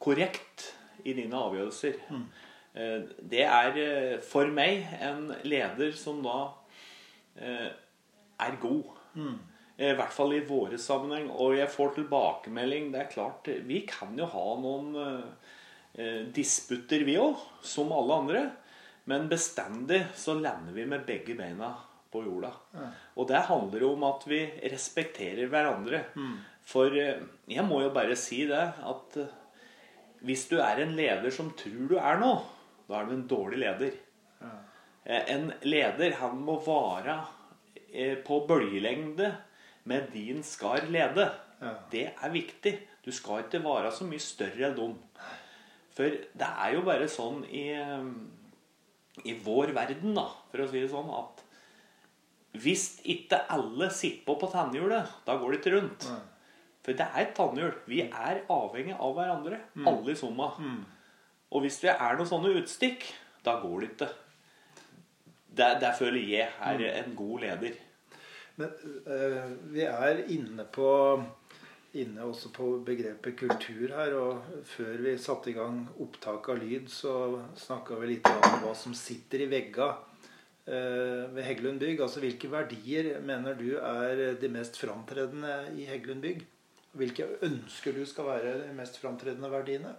korrekt 0.00 0.70
i 1.04 1.12
dine 1.16 1.36
avgjørelser. 1.36 2.00
Mm. 2.08 2.24
Eh, 2.72 2.96
det 3.32 3.44
er 3.44 3.78
eh, 3.82 4.16
for 4.24 4.48
meg 4.54 4.86
en 5.02 5.28
leder 5.44 5.92
som 5.98 6.22
da 6.24 6.38
eh, 7.36 7.68
er 8.40 8.58
god. 8.62 8.96
Mm. 9.14 9.38
I 9.80 9.94
hvert 9.96 10.12
fall 10.12 10.34
i 10.36 10.44
våre 10.44 10.78
sammenheng. 10.80 11.30
Og 11.32 11.56
jeg 11.56 11.72
får 11.72 11.94
tilbakemelding. 11.96 12.90
Det 12.92 13.00
er 13.00 13.12
klart, 13.12 13.48
vi 13.64 13.80
kan 13.88 14.12
jo 14.18 14.28
ha 14.28 14.46
noen 14.60 14.92
disputter, 16.34 17.02
vi 17.04 17.16
òg, 17.18 17.38
som 17.66 17.90
alle 17.92 18.18
andre. 18.22 18.42
Men 19.10 19.28
bestandig 19.28 20.04
så 20.14 20.36
lander 20.38 20.72
vi 20.76 20.84
med 20.86 21.02
begge 21.08 21.34
beina 21.34 21.72
på 22.10 22.22
jorda. 22.24 22.52
Ja. 22.74 22.86
Og 23.18 23.28
det 23.30 23.42
handler 23.48 23.84
om 23.88 24.06
at 24.08 24.26
vi 24.28 24.40
respekterer 24.70 25.50
hverandre. 25.50 26.04
Mm. 26.14 26.38
For 26.70 26.94
eh, 26.98 27.22
jeg 27.50 27.66
må 27.66 27.82
jo 27.84 27.92
bare 27.94 28.18
si 28.18 28.42
det 28.50 28.62
at 28.92 29.18
eh, 29.20 29.36
hvis 30.26 30.46
du 30.50 30.58
er 30.60 30.82
en 30.82 30.94
leder 30.98 31.32
som 31.32 31.52
tror 31.56 31.90
du 31.90 31.96
er 31.98 32.18
noe, 32.20 32.42
da 32.88 33.00
er 33.00 33.08
du 33.08 33.14
en 33.16 33.28
dårlig 33.30 33.62
leder. 33.62 33.98
Ja. 34.40 34.54
Eh, 35.04 35.22
en 35.36 35.52
leder, 35.66 36.18
han 36.20 36.40
må 36.46 36.60
være 36.66 37.20
på 38.22 38.36
bølgelengde 38.46 39.32
med 39.90 40.12
din 40.14 40.44
skar 40.46 40.84
lede. 40.86 41.24
Ja. 41.58 41.72
Det 41.90 42.04
er 42.12 42.30
viktig. 42.30 42.76
Du 43.02 43.10
skal 43.10 43.42
ikke 43.42 43.62
være 43.64 43.90
så 43.90 44.06
mye 44.06 44.22
større 44.22 44.68
enn 44.68 44.76
dem. 44.76 44.92
For 45.96 46.06
det 46.10 46.48
er 46.48 46.74
jo 46.76 46.82
bare 46.86 47.08
sånn 47.10 47.42
i, 47.50 47.66
i 49.26 49.36
vår 49.44 49.74
verden, 49.76 50.14
da, 50.16 50.28
for 50.52 50.62
å 50.62 50.68
si 50.70 50.82
det 50.82 50.90
sånn, 50.92 51.10
at 51.18 51.44
hvis 52.60 53.00
ikke 53.06 53.44
alle 53.52 53.90
sitter 53.94 54.24
på 54.26 54.36
på 54.40 54.50
tannhjulet, 54.50 55.10
da 55.26 55.36
går 55.38 55.52
det 55.52 55.60
ikke 55.60 55.74
rundt. 55.76 56.06
Nei. 56.10 56.20
For 56.80 56.96
det 56.96 57.06
er 57.06 57.26
et 57.26 57.36
tannhjul. 57.36 57.74
Vi 57.90 58.00
er 58.06 58.40
avhengig 58.50 58.96
av 58.96 59.12
hverandre, 59.14 59.60
mm. 59.76 59.86
alle 59.86 60.14
i 60.14 60.18
summa. 60.18 60.48
Mm. 60.58 60.80
Og 61.50 61.64
hvis 61.64 61.78
vi 61.82 61.90
er 61.92 62.16
noen 62.16 62.30
sånne 62.30 62.54
utstikk, 62.58 63.04
da 63.46 63.58
går 63.62 63.76
det 63.82 63.90
ikke. 63.92 64.08
Der, 65.60 65.78
der 65.82 65.94
føler 65.98 66.22
jeg 66.24 66.48
er 66.48 66.80
mm. 66.80 66.88
en 67.02 67.14
god 67.18 67.44
leder. 67.44 67.78
Men 68.60 68.74
øh, 69.06 69.52
vi 69.74 69.84
er 69.86 70.24
inne 70.32 70.66
på 70.72 70.88
inne 71.98 72.22
også 72.22 72.52
på 72.54 72.68
begrepet 72.86 73.38
kultur 73.38 73.94
her. 73.96 74.14
Og 74.18 74.62
før 74.68 75.00
vi 75.04 75.16
satte 75.20 75.50
i 75.52 75.56
gang 75.56 75.82
opptak 76.02 76.50
av 76.52 76.60
lyd, 76.62 76.90
så 76.92 77.14
snakka 77.58 77.98
vi 78.00 78.14
litt 78.14 78.30
om 78.30 78.60
hva 78.64 78.74
som 78.78 78.94
sitter 78.96 79.44
i 79.44 79.50
vegga 79.50 79.88
eh, 80.66 81.26
ved 81.34 81.42
Heggelund 81.46 81.82
bygg. 81.82 82.02
Altså 82.04 82.22
hvilke 82.22 82.52
verdier 82.52 83.16
mener 83.26 83.58
du 83.58 83.72
er 83.78 84.38
de 84.40 84.52
mest 84.52 84.78
framtredende 84.80 85.56
i 85.76 85.88
Heggelund 85.90 86.24
bygg? 86.26 86.46
Hvilke 87.00 87.26
ønsker 87.46 87.94
du 87.94 88.04
skal 88.08 88.26
være 88.26 88.54
de 88.64 88.70
mest 88.78 88.98
framtredende 89.02 89.50
verdiene? 89.50 89.94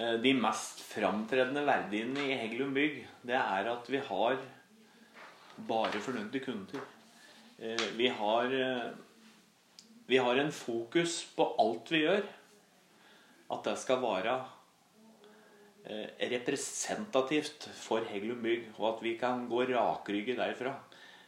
Eh, 0.00 0.18
de 0.20 0.34
mest 0.36 0.84
framtredende 0.84 1.64
verdiene 1.64 2.28
i 2.28 2.36
Heggelund 2.42 2.76
bygg, 2.76 3.00
det 3.24 3.40
er 3.40 3.72
at 3.72 3.88
vi 3.88 4.04
har 4.10 4.38
bare 5.66 6.04
fornøyde 6.04 6.40
kunder. 6.44 6.84
Eh, 7.56 7.84
vi 7.96 8.08
har 8.12 8.52
vi 10.06 10.18
har 10.22 10.36
en 10.38 10.52
fokus 10.52 11.24
på 11.36 11.48
alt 11.58 11.90
vi 11.90 12.04
gjør. 12.04 12.22
At 13.50 13.66
det 13.66 13.76
skal 13.78 14.02
være 14.02 14.34
eh, 15.86 16.28
representativt 16.32 17.68
for 17.78 18.06
Heggelund 18.06 18.42
bygg, 18.42 18.68
og 18.78 18.88
at 18.94 19.02
vi 19.02 19.16
kan 19.18 19.46
gå 19.50 19.64
rakrygget 19.70 20.38
derfra. 20.38 20.74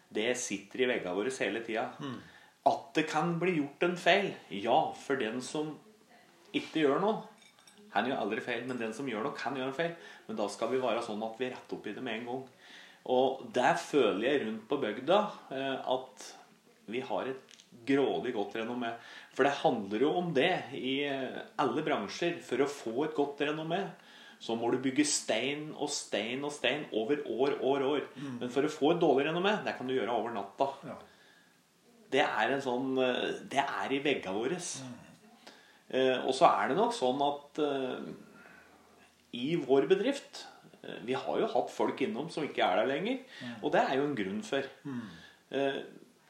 Det 0.08 0.30
sitter 0.40 0.84
i 0.84 0.90
veggene 0.92 1.16
våre 1.18 1.34
hele 1.40 1.62
tida. 1.66 1.88
Mm. 1.98 2.18
At 2.68 2.94
det 2.94 3.06
kan 3.10 3.36
bli 3.40 3.58
gjort 3.58 3.86
en 3.86 3.98
feil, 3.98 4.32
ja, 4.54 4.78
for 4.98 5.20
den 5.20 5.42
som 5.44 5.74
ikke 6.56 6.80
gjør 6.80 7.02
noe 7.02 7.18
Han 7.92 8.06
gjør 8.08 8.20
aldri 8.20 8.42
feil, 8.44 8.64
men 8.68 8.76
den 8.76 8.92
som 8.92 9.06
gjør 9.08 9.22
noe, 9.24 9.36
kan 9.36 9.54
gjøre 9.56 9.70
en 9.70 9.76
feil. 9.76 9.94
Men 10.26 10.36
da 10.36 10.44
skal 10.52 10.68
vi 10.68 10.80
være 10.82 11.00
sånn 11.06 11.22
at 11.24 11.38
vi 11.40 11.48
retter 11.48 11.78
opp 11.78 11.86
i 11.88 11.94
det 11.96 12.02
med 12.04 12.18
en 12.18 12.26
gang. 12.28 12.42
Og 13.08 13.46
der 13.56 13.78
føler 13.80 14.26
jeg 14.26 14.42
rundt 14.42 14.66
på 14.68 14.76
bygda 14.82 15.20
eh, 15.56 15.78
at 15.94 16.26
vi 16.92 17.00
har 17.08 17.30
et 17.30 17.47
grådig 17.88 18.34
godt 18.36 18.58
renommé. 18.60 18.92
For 19.36 19.46
det 19.46 19.56
handler 19.62 20.04
jo 20.04 20.12
om 20.20 20.30
det 20.36 20.52
i 20.76 21.00
alle 21.08 21.84
bransjer. 21.86 22.38
For 22.44 22.62
å 22.62 22.70
få 22.70 23.08
et 23.08 23.16
godt 23.16 23.42
renommé 23.48 23.82
så 24.38 24.54
må 24.54 24.70
du 24.70 24.78
bygge 24.78 25.02
stein 25.08 25.72
og 25.74 25.90
stein 25.90 26.44
og 26.46 26.52
stein 26.54 26.84
over 26.94 27.24
år, 27.26 27.56
år, 27.58 27.84
år. 27.88 28.04
Mm. 28.14 28.36
Men 28.44 28.52
for 28.54 28.66
å 28.66 28.70
få 28.70 28.92
et 28.94 29.02
dårlig 29.02 29.26
renommé, 29.26 29.56
det 29.64 29.74
kan 29.78 29.88
du 29.88 29.96
gjøre 29.96 30.14
over 30.14 30.36
natta. 30.36 30.68
Ja. 30.86 30.98
Det 32.08 32.22
er 32.24 32.54
en 32.54 32.62
sånn 32.64 32.94
Det 32.96 33.60
er 33.60 33.92
i 33.92 33.98
veggene 34.00 34.38
våre. 34.38 34.56
Mm. 34.56 34.94
Eh, 35.88 36.18
og 36.26 36.34
så 36.36 36.48
er 36.50 36.68
det 36.68 36.76
nok 36.76 36.92
sånn 36.92 37.20
at 37.24 37.60
eh, 37.64 38.08
i 39.38 39.54
vår 39.56 39.86
bedrift 39.88 40.42
eh, 40.82 40.98
Vi 41.08 41.14
har 41.16 41.38
jo 41.40 41.48
hatt 41.48 41.70
folk 41.72 42.02
innom 42.04 42.28
som 42.32 42.44
ikke 42.44 42.64
er 42.64 42.82
der 42.82 42.90
lenger. 42.90 43.22
Mm. 43.40 43.54
Og 43.62 43.72
det 43.72 43.84
er 43.84 43.94
jo 43.96 44.08
en 44.08 44.18
grunn 44.18 44.42
for. 44.44 44.68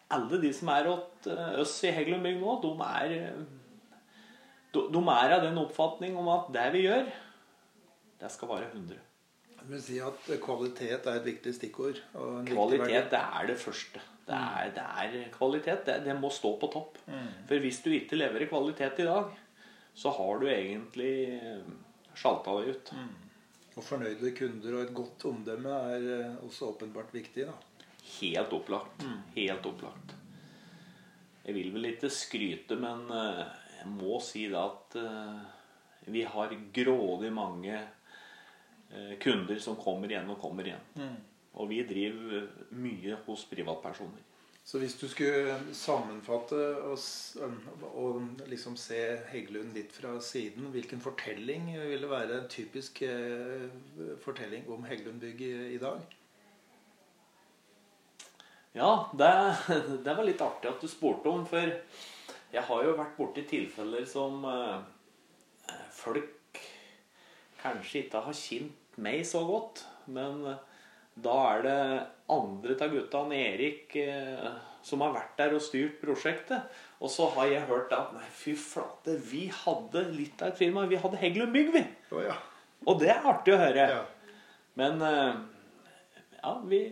Eh, 0.08 0.16
alle 0.16 0.40
de 0.42 0.52
som 0.56 0.68
er 0.72 0.88
hos 0.88 1.28
eh, 1.28 1.60
oss 1.62 1.76
i 1.84 1.92
Heggelundbygg 1.94 2.40
nå, 2.40 2.58
de 2.64 2.72
er, 2.88 3.16
de, 4.72 4.84
de 4.94 5.02
er 5.14 5.34
av 5.36 5.44
den 5.44 5.60
oppfatning 5.60 6.16
om 6.16 6.30
at 6.32 6.48
det 6.54 6.68
vi 6.76 6.86
gjør, 6.86 7.10
det 8.18 8.30
skal 8.34 8.48
være 8.48 8.70
100. 8.72 9.04
Jeg 9.58 9.72
vil 9.72 9.82
si 9.84 9.98
at 10.00 10.30
kvalitet 10.40 11.06
er 11.10 11.18
et 11.18 11.26
viktig 11.26 11.52
stikkord. 11.54 11.98
kvalitet 12.48 13.10
det 13.12 13.20
er 13.20 13.50
det 13.50 13.58
første. 13.60 14.00
Det 14.28 14.36
mm. 14.36 14.56
er, 14.60 14.72
det 14.76 14.86
er 15.24 15.30
kvalitet. 15.32 15.84
Det, 15.86 15.96
det, 16.04 16.16
må 16.20 16.30
stå 16.32 16.54
på 16.60 16.70
topp. 16.72 16.98
Mm. 17.06 17.28
For 17.48 17.64
hvis 17.64 17.80
du 17.84 17.90
ikke 17.92 18.16
leverer 18.16 18.48
kvalitet 18.48 19.00
i 19.02 19.08
dag, 19.08 19.30
så 19.98 20.12
har 20.14 20.40
du 20.40 20.46
egentlig 20.48 21.14
eh, 21.36 21.64
sjalta 22.16 22.54
deg 22.58 22.76
ut. 22.76 22.92
Mm. 22.96 23.14
Og 23.78 23.86
fornøyde 23.86 24.34
kunder 24.36 24.76
og 24.76 24.84
et 24.84 24.94
godt 24.94 25.26
omdømme 25.30 25.80
er 25.92 26.08
eh, 26.16 26.44
også 26.46 26.72
åpenbart 26.72 27.12
viktig. 27.14 27.48
da. 27.48 27.56
Helt 28.18 28.52
opplagt. 28.52 29.04
Mm. 29.04 29.18
Helt 29.34 29.66
opplagt. 29.66 30.14
Jeg 31.48 31.56
vil 31.56 31.70
vel 31.72 31.88
ikke 31.94 32.10
skryte, 32.12 32.76
men 32.76 33.06
eh, 33.08 33.44
jeg 33.78 33.88
må 33.88 34.18
si 34.20 34.44
det 34.52 34.60
at 34.60 34.96
eh, 35.00 35.38
vi 36.12 36.26
har 36.28 36.52
grådig 36.76 37.30
mange 37.32 37.72
eh, 37.78 39.14
kunder 39.22 39.60
som 39.64 39.78
kommer 39.80 40.12
igjen 40.12 40.28
og 40.28 40.40
kommer 40.42 40.68
igjen. 40.68 40.84
Mm. 41.00 41.14
Og 41.58 41.70
vi 41.70 41.80
driver 41.88 42.50
mye 42.76 43.16
hos 43.24 43.46
privatpersoner. 43.48 44.26
Så 44.68 44.76
hvis 44.82 44.98
du 45.00 45.06
skulle 45.08 45.54
sammenfatte 45.72 46.58
og, 46.84 47.00
og 47.96 48.42
liksom 48.50 48.76
se 48.76 48.98
Heggelund 49.30 49.72
litt 49.72 49.94
fra 49.96 50.12
siden, 50.20 50.68
hvilken 50.74 51.00
fortelling 51.00 51.70
ville 51.88 52.10
være 52.10 52.42
en 52.42 52.50
typisk 52.52 53.00
fortelling 54.20 54.68
om 54.68 54.84
Heggelund-bygg 54.84 55.40
i, 55.46 55.54
i, 55.72 55.80
dag? 55.80 56.04
Ja, 58.76 59.08
det, 59.16 59.32
det, 60.04 60.14
var 60.14 60.24
litt 60.26 60.42
artig 60.44 60.70
at 60.70 60.82
du 60.82 60.90
spurte 60.90 61.30
om, 61.32 61.44
for 61.48 61.72
jeg 62.52 62.64
har 62.64 62.84
jo 62.84 62.96
vært 62.98 63.16
borti 63.18 63.44
tilfeller 63.48 64.04
som 64.08 64.44
eh, 64.48 65.74
folk 65.92 66.60
kanskje 67.62 68.04
ikke 68.04 68.22
har 68.24 68.36
kjent 68.36 68.98
meg 69.02 69.24
så 69.28 69.42
godt. 69.48 69.84
Men 70.12 70.44
eh, 70.48 70.64
da 71.18 71.36
er 71.52 71.64
det 71.66 71.78
andre 72.30 72.76
av 72.84 72.92
gutta 72.94 73.22
enn 73.24 73.36
Erik 73.36 73.96
eh, 74.00 74.48
som 74.88 75.02
har 75.04 75.12
vært 75.16 75.34
der 75.40 75.56
og 75.56 75.64
styrt 75.64 75.98
prosjektet. 76.02 76.78
Og 77.02 77.12
så 77.12 77.28
har 77.36 77.50
jeg 77.50 77.68
hørt 77.68 77.92
at 77.94 78.14
nei, 78.16 78.24
fy 78.34 78.54
flate, 78.58 79.18
vi 79.30 79.46
hadde 79.52 80.06
litt 80.14 80.40
av 80.42 80.52
et 80.52 80.60
firma. 80.60 80.86
Vi 80.90 81.00
hadde 81.00 81.20
Heggelund 81.20 81.54
Bygg, 81.54 81.74
vi. 81.74 81.84
Oh, 82.14 82.22
ja. 82.24 82.36
Og 82.88 82.98
det 83.02 83.10
er 83.12 83.26
artig 83.26 83.54
å 83.54 83.60
høre. 83.60 83.86
Ja. 83.92 84.02
Men 84.78 85.02
eh, 85.04 85.38
ja, 86.38 86.54
vi 86.70 86.82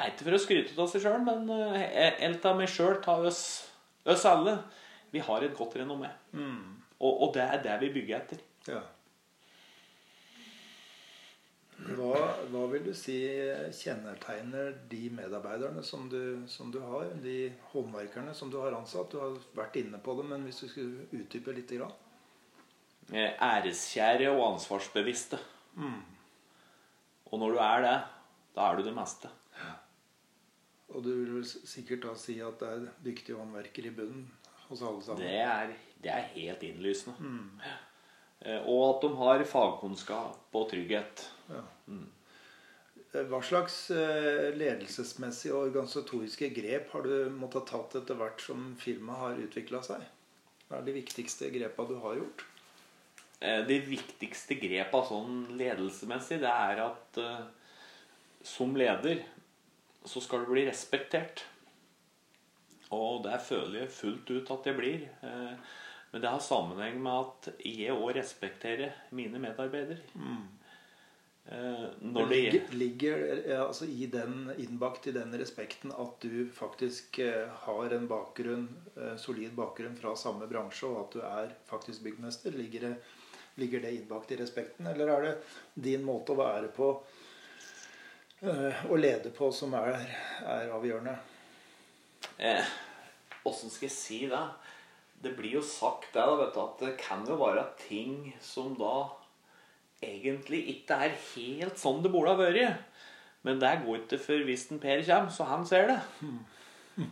Det 0.00 0.06
er 0.06 0.12
ikke 0.14 0.24
for 0.30 0.36
å 0.38 0.40
skryte 0.40 0.76
av 0.80 0.86
seg 0.88 1.02
sjøl, 1.04 1.18
men 1.26 1.50
helt 1.52 2.46
av 2.48 2.54
meg 2.56 2.70
sjøl 2.72 2.94
tar 3.04 3.26
oss, 3.28 3.42
oss 4.08 4.22
alle. 4.24 4.54
Vi 5.12 5.20
har 5.26 5.44
et 5.44 5.52
godt 5.58 5.76
renommé. 5.76 6.08
Mm. 6.32 6.78
Og, 7.00 7.10
og, 7.10 7.28
det 7.34 7.44
er 7.44 7.60
det 7.66 7.74
vi 7.82 7.90
bygger 7.98 8.16
etter. 8.16 8.40
Ja. 8.70 8.80
Hva, 11.80 12.14
hva, 12.52 12.62
vil 12.72 12.86
du 12.88 12.92
si 12.96 13.18
kjennetegner 13.76 14.72
de 14.88 15.02
medarbeiderne 15.16 15.84
som 15.84 16.06
du, 16.12 16.46
som 16.48 16.72
du, 16.72 16.78
har? 16.84 17.12
De 17.20 17.50
håndverkerne 17.74 18.32
som 18.36 18.52
du 18.52 18.56
har 18.62 18.76
ansatt? 18.76 19.12
Du 19.12 19.20
har 19.20 19.36
vært 19.56 19.76
inne 19.82 20.00
på 20.00 20.16
det, 20.16 20.28
men 20.32 20.48
hvis 20.48 20.62
du 20.64 20.68
skulle 20.70 21.08
utdype 21.20 21.56
litt? 21.56 21.76
Grann? 21.76 21.92
Eh, 23.12 23.36
æreskjære 23.36 24.32
og 24.32 24.46
ansvarsbevisste. 24.54 25.40
Mm. 25.76 26.00
Og 27.28 27.44
når 27.44 27.52
du 27.52 27.62
er 27.68 27.84
det, 27.84 27.98
da 28.56 28.70
er 28.70 28.80
du 28.80 28.88
det 28.88 28.96
meste. 28.96 29.28
Og 30.90 31.04
du 31.04 31.10
vil 31.12 31.44
sikkert 31.46 32.02
da 32.06 32.16
si 32.18 32.40
at 32.42 32.58
det 32.62 32.70
er 32.70 32.88
dyktige 33.04 33.38
håndverkere 33.38 33.92
i 33.92 33.94
bunnen 33.94 34.26
hos 34.66 34.82
alle 34.82 35.02
sammen? 35.04 35.22
Det 35.22 35.36
er, 35.38 35.74
det 36.02 36.12
er 36.14 36.30
helt 36.34 36.64
innlysende. 36.66 37.16
Mm. 37.20 37.60
Eh, 38.40 38.64
og 38.64 38.86
at 38.86 39.04
de 39.04 39.10
har 39.20 39.44
fagkunnskap 39.48 40.56
og 40.56 40.70
trygghet. 40.72 41.26
Ja. 41.50 41.62
Mm. 41.90 42.08
Hva 43.10 43.40
slags 43.42 43.76
eh, 43.90 44.50
ledelsesmessige 44.54 45.54
og 45.54 45.70
organisatoriske 45.70 46.52
grep 46.54 46.92
har 46.94 47.06
du 47.06 47.14
måttet 47.34 47.66
tatt 47.70 47.96
etter 47.98 48.18
hvert 48.18 48.42
som 48.42 48.70
firmaet 48.78 49.24
har 49.24 49.42
utvikla 49.46 49.82
seg? 49.86 50.06
Hva 50.68 50.78
er 50.78 50.86
de 50.86 50.94
viktigste 50.94 51.50
grepa 51.50 51.86
du 51.88 51.96
har 52.02 52.20
gjort? 52.20 52.46
Eh, 53.42 53.62
de 53.66 53.80
viktigste 53.82 54.58
grepa 54.62 55.02
sånn 55.08 55.42
ledelsesmessig, 55.58 56.38
det 56.42 56.54
er 56.54 56.84
at 56.86 57.20
som 58.46 58.72
leder 58.78 59.20
så 60.04 60.22
skal 60.24 60.44
du 60.44 60.52
bli 60.52 60.66
respektert. 60.68 61.44
Og 62.94 63.22
det 63.26 63.38
føler 63.46 63.84
jeg 63.84 63.94
fullt 63.94 64.30
ut 64.32 64.50
at 64.56 64.66
jeg 64.66 64.78
blir. 64.78 65.06
Uh, 65.22 65.54
men 66.10 66.22
det 66.24 66.30
har 66.32 66.42
sammenheng 66.42 66.96
med 67.02 67.12
at 67.12 67.52
jeg 67.62 67.94
òg 67.94 68.16
respekterer 68.16 68.96
mine 69.14 69.38
medarbeidere. 69.42 70.02
Mm. 70.18 70.48
Eh, 71.50 71.86
når 72.00 72.26
det 72.26 72.36
ligger, 72.36 72.74
ligger 72.78 73.22
altså 73.56 73.86
i 73.90 74.06
den, 74.06 74.50
innbakt 74.58 75.06
i 75.06 75.14
den 75.14 75.32
respekten 75.38 75.90
at 75.90 76.22
du 76.22 76.44
faktisk 76.54 77.18
eh, 77.24 77.48
har 77.64 77.94
en 77.96 78.06
bakgrunn, 78.10 78.68
eh, 78.96 79.16
solid 79.18 79.54
bakgrunn 79.56 79.96
fra 79.98 80.12
samme 80.18 80.46
bransje, 80.50 80.90
og 80.90 81.00
at 81.00 81.16
du 81.16 81.24
er 81.26 81.54
faktisk 81.70 82.04
byggmester? 82.06 82.54
Ligger 82.58 82.86
det, 82.88 82.92
ligger 83.62 83.82
det 83.82 83.94
innbakt 83.96 84.30
i 84.30 84.38
respekten, 84.38 84.86
eller 84.86 85.14
er 85.14 85.26
det 85.26 85.34
din 85.74 86.06
måte 86.06 86.36
å 86.36 86.38
være 86.42 86.70
på 86.74 86.92
og 88.42 88.96
lede 88.98 89.32
på 89.36 89.50
som 89.52 89.74
er, 89.76 90.00
er 90.48 90.70
avgjørende? 90.72 91.16
Åssen 93.44 93.68
eh, 93.68 93.74
skal 93.74 93.88
jeg 93.88 93.96
si 93.96 94.20
det? 94.30 94.44
det 95.20 95.32
blir 95.36 95.58
jo 95.58 95.64
sagt 95.64 96.14
det, 96.14 96.24
vet 96.24 96.54
du, 96.54 96.60
at 96.62 96.80
det 96.80 96.94
kan 97.00 97.24
jo 97.28 97.36
være 97.40 97.66
ting 97.82 98.30
som 98.40 98.72
da 98.78 99.10
egentlig 100.00 100.62
ikke 100.76 100.96
er 100.96 101.18
helt 101.34 101.80
sånn 101.80 102.00
det 102.04 102.12
burde 102.12 102.32
ha 102.32 102.40
vært. 102.40 102.86
Men 103.44 103.60
det 103.60 103.82
går 103.84 104.02
ikke 104.02 104.20
før 104.20 104.46
hvis 104.48 104.66
en 104.72 104.80
Per 104.80 105.04
kommer, 105.04 105.32
så 105.32 105.46
han 105.48 105.66
ser 105.68 105.92
det. 105.92 106.00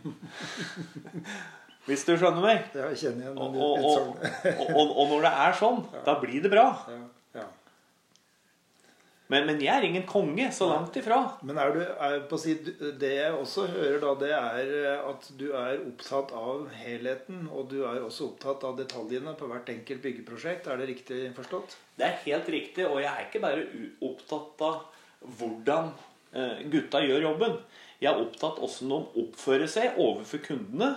Hvis 1.87 2.03
du 2.05 2.11
skjønner 2.13 2.43
meg? 2.43 2.65
Ja, 2.75 2.89
jeg 2.91 2.99
kjenner 3.01 3.23
igjen 3.23 3.37
og, 3.41 3.55
og, 3.57 4.17
og, 4.75 4.91
og, 4.91 5.05
når 5.09 5.23
det 5.23 5.31
er 5.41 5.55
sånn, 5.57 5.79
ja. 5.95 6.01
da 6.05 6.13
blir 6.21 6.43
det 6.43 6.51
bra. 6.51 6.65
Ja. 6.85 6.99
Men, 9.29 9.45
men, 9.45 9.59
jeg 9.61 9.69
er 9.69 9.85
ingen 9.85 10.05
konge. 10.09 10.47
Så 10.53 10.65
langt 10.71 10.95
ifra. 10.97 11.19
Men 11.45 11.59
er 11.61 11.75
du, 11.75 11.81
er 11.85 12.23
si, 12.41 12.55
det 13.01 13.11
jeg 13.13 13.35
også 13.37 13.67
hører, 13.69 13.99
da, 14.01 14.13
det 14.23 14.31
er 14.33 14.71
eh, 14.79 15.03
at 15.11 15.27
du 15.37 15.45
er 15.53 15.83
opptatt 15.83 16.33
av 16.33 16.65
helheten. 16.79 17.43
Og 17.53 17.69
du 17.69 17.83
er 17.83 18.01
også 18.01 18.31
opptatt 18.31 18.65
av 18.65 18.79
detaljene 18.79 19.35
på 19.37 19.49
hvert 19.51 19.69
enkelt 19.69 20.01
byggeprosjekt. 20.05 20.69
Er 20.69 20.81
det 20.81 20.89
riktig 20.89 21.21
forstått? 21.37 21.77
Det 21.99 22.07
er 22.07 22.23
helt 22.25 22.49
riktig. 22.49 22.87
Og 22.89 23.03
jeg 23.03 23.11
er 23.11 23.27
ikke 23.27 23.43
bare 23.43 23.67
opptatt 24.09 24.65
av 24.65 24.81
hvordan 25.37 25.93
eh, 26.33 26.65
gutta 26.73 27.03
gjør 27.05 27.29
jobben. 27.29 27.59
Jeg 28.01 28.09
er 28.13 28.23
opptatt 28.23 28.57
av 28.57 28.65
hvordan 28.65 28.95
de 28.95 29.25
oppfører 29.27 29.69
seg 29.69 30.01
overfor 30.01 30.41
kundene. 30.49 30.95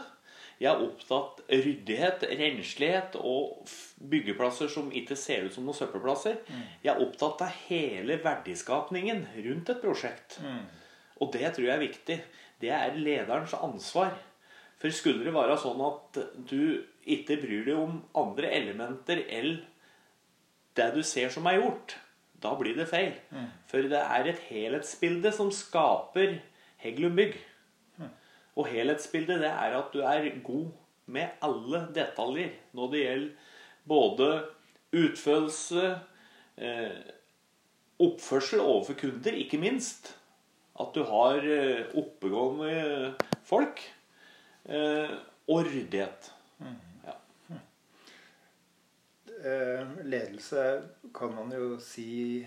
Jeg 0.62 0.70
er 0.70 0.82
opptatt 0.84 1.40
ryddighet, 1.50 2.22
renslighet 2.38 3.16
og 3.18 3.64
byggeplasser 4.12 4.70
som 4.70 4.92
ikke 4.94 5.16
ser 5.18 5.48
ut 5.48 5.56
som 5.56 5.66
noen 5.66 5.74
søppelplasser. 5.74 6.38
Mm. 6.46 6.60
Jeg 6.84 6.92
er 6.92 7.02
opptatt 7.02 7.42
av 7.48 7.56
hele 7.66 8.18
verdiskapningen 8.22 9.24
rundt 9.48 9.72
et 9.74 9.82
prosjekt. 9.82 10.38
Mm. 10.44 10.62
Og 11.18 11.32
det 11.34 11.50
tror 11.56 11.66
jeg 11.66 11.74
er 11.74 11.82
viktig. 11.82 12.18
Det 12.62 12.70
er 12.76 12.94
lederens 12.94 13.56
ansvar. 13.58 14.14
For 14.78 14.94
skulle 14.94 15.26
det 15.26 15.34
være 15.34 15.58
sånn 15.62 15.82
at 15.86 16.22
du 16.46 16.82
ikke 17.10 17.40
bryr 17.42 17.66
deg 17.66 17.78
om 17.78 17.98
andre 18.18 18.54
elementer 18.54 19.24
enn 19.30 19.60
det 20.78 20.88
du 20.94 21.02
ser 21.04 21.30
som 21.34 21.46
er 21.50 21.58
gjort, 21.58 21.96
da 22.42 22.54
blir 22.58 22.78
det 22.78 22.88
feil. 22.90 23.12
Mm. 23.30 23.50
For 23.70 23.90
det 23.90 23.98
er 24.00 24.30
et 24.30 24.46
helhetsbilde 24.48 25.34
som 25.34 25.50
skaper 25.54 26.38
Heggelund 26.82 27.18
Bygg. 27.18 27.36
Og 28.56 28.68
helhetsbildet 28.68 29.40
det 29.40 29.50
er 29.50 29.76
at 29.78 29.94
du 29.94 30.02
er 30.04 30.28
god 30.44 30.70
med 31.12 31.38
alle 31.44 31.86
detaljer 31.94 32.52
når 32.76 32.92
det 32.92 33.04
gjelder 33.06 33.48
både 33.88 34.28
utførelse, 34.92 35.98
eh, 36.56 36.98
oppførsel 38.02 38.60
overfor 38.60 38.98
kunder, 39.00 39.32
ikke 39.32 39.58
minst. 39.58 40.12
At 40.80 40.92
du 40.94 41.02
har 41.08 41.42
eh, 41.44 41.88
oppegående 41.98 43.14
folk. 43.44 43.82
Eh, 44.64 45.16
og 45.50 45.66
ryddighet. 45.66 46.28
Mm. 46.58 46.76
Ja. 47.04 47.16
Ledelse 50.06 50.82
kan 51.14 51.34
man 51.34 51.50
jo 51.50 51.80
si 51.82 52.46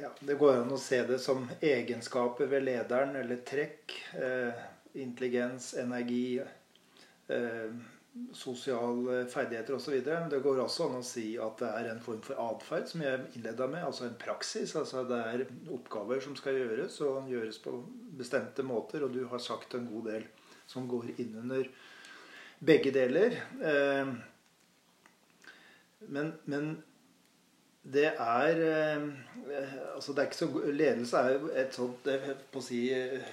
ja, 0.00 0.10
Det 0.20 0.36
går 0.40 0.62
an 0.62 0.74
å 0.74 0.80
se 0.80 1.02
det 1.08 1.18
som 1.22 1.44
egenskaper 1.60 2.50
ved 2.50 2.66
lederen, 2.66 3.16
eller 3.16 3.40
trekk. 3.46 3.94
Eh, 4.18 4.62
intelligens, 5.02 5.72
energi, 5.80 6.40
eh, 7.28 7.74
sosiale 8.36 9.22
ferdigheter 9.32 9.76
osv. 9.78 9.94
Det 10.30 10.42
går 10.44 10.60
også 10.60 10.88
an 10.88 10.98
å 10.98 11.06
si 11.06 11.38
at 11.40 11.62
det 11.62 11.70
er 11.78 11.88
en 11.92 12.02
form 12.04 12.20
for 12.24 12.40
atferd, 12.44 12.88
som 12.88 13.04
jeg 13.04 13.22
innleda 13.36 13.68
med. 13.72 13.84
Altså 13.86 14.04
en 14.08 14.18
praksis. 14.20 14.76
altså 14.76 15.04
Det 15.08 15.20
er 15.30 15.46
oppgaver 15.72 16.20
som 16.20 16.36
skal 16.36 16.60
gjøres, 16.60 17.00
og 17.00 17.30
gjøres 17.30 17.58
på 17.64 17.78
bestemte 18.18 18.62
måter. 18.62 19.04
Og 19.04 19.12
du 19.12 19.24
har 19.26 19.38
sagt 19.38 19.74
en 19.74 19.88
god 19.88 20.12
del 20.12 20.28
som 20.66 20.88
går 20.88 21.14
innunder 21.18 21.68
begge 22.60 22.92
deler. 22.94 23.40
Eh, 23.62 24.14
men, 26.08 26.32
men 26.44 26.82
det 27.82 28.12
er 28.12 28.60
eh, 28.62 29.06
altså 29.94 30.14
det 30.14 30.22
er 30.22 30.28
ikke 30.30 30.38
så, 30.38 30.48
Ledelse 30.70 31.18
er 31.18 31.34
jo 31.34 31.50
et 31.64 31.74
sånt 31.74 32.06
på 32.52 32.62
å 32.62 32.64
si, 32.64 32.84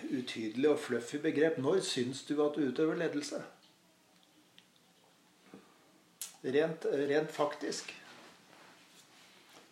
utydelig 0.09 0.71
og 0.71 0.81
fluffy 0.81 1.21
begrep. 1.21 1.59
Når 1.61 1.83
syns 1.85 2.23
du 2.25 2.35
at 2.41 2.57
du 2.57 2.65
utøver 2.65 2.97
ledelse? 2.97 3.43
Rent, 6.43 6.85
rent 6.89 7.31
faktisk. 7.35 7.93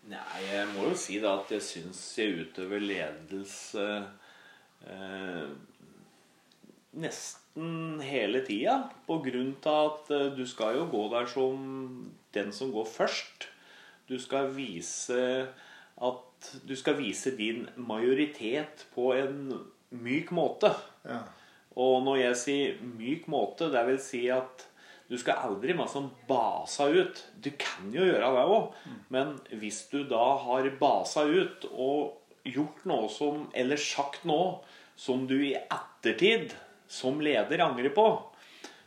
Nei, 0.08 0.42
jeg 0.46 0.68
må 0.72 0.86
jo 0.88 0.98
si 1.00 1.18
da 1.24 1.34
at 1.42 1.50
jeg 1.52 1.64
syns 1.64 2.00
jeg 2.20 2.46
utøver 2.46 2.80
ledelse 2.84 3.88
eh, 4.88 5.50
nesten 6.96 8.00
hele 8.04 8.44
tida. 8.48 8.78
På 9.08 9.20
grunn 9.26 9.52
av 9.68 9.90
at 9.90 10.14
eh, 10.16 10.30
du 10.38 10.46
skal 10.48 10.80
jo 10.80 10.88
gå 10.94 11.04
der 11.12 11.28
som 11.32 11.68
den 12.36 12.54
som 12.56 12.72
går 12.76 12.88
først. 12.88 13.50
Du 14.08 14.16
skal 14.22 14.52
vise 14.56 15.48
at 15.98 16.52
du 16.68 16.76
skal 16.78 16.98
vise 17.00 17.34
din 17.38 17.66
majoritet 17.76 18.86
på 18.94 19.12
en 19.18 19.50
myk 19.90 20.32
måte. 20.36 20.72
Ja. 21.08 21.24
Og 21.78 22.02
når 22.06 22.20
jeg 22.22 22.40
sier 22.42 22.82
myk 22.98 23.28
måte, 23.30 23.72
det 23.74 23.84
vil 23.90 24.00
si 24.02 24.24
at 24.34 24.66
du 25.08 25.16
skal 25.20 25.40
aldri 25.48 25.76
masse 25.78 25.96
sånn 25.96 26.10
basa 26.28 26.90
ut. 26.92 27.22
Du 27.40 27.50
kan 27.60 27.92
jo 27.96 28.06
gjøre 28.06 28.32
det 28.36 28.46
òg, 28.52 28.72
men 29.14 29.38
hvis 29.62 29.86
du 29.92 30.02
da 30.10 30.36
har 30.44 30.68
basa 30.80 31.24
ut 31.24 31.68
og 31.72 32.18
gjort 32.48 32.86
noe 32.88 33.10
som 33.12 33.50
Eller 33.54 33.76
sagt 33.76 34.24
noe 34.24 34.62
som 34.96 35.26
du 35.28 35.36
i 35.36 35.56
ettertid 35.56 36.56
som 36.88 37.20
leder 37.22 37.64
angrer 37.64 37.92
på, 37.96 38.08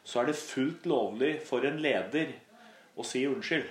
så 0.04 0.22
er 0.22 0.30
det 0.30 0.40
fullt 0.40 0.86
lovlig 0.88 1.34
for 1.46 1.64
en 1.64 1.78
leder 1.80 2.32
å 2.96 3.04
si 3.06 3.26
unnskyld. 3.28 3.68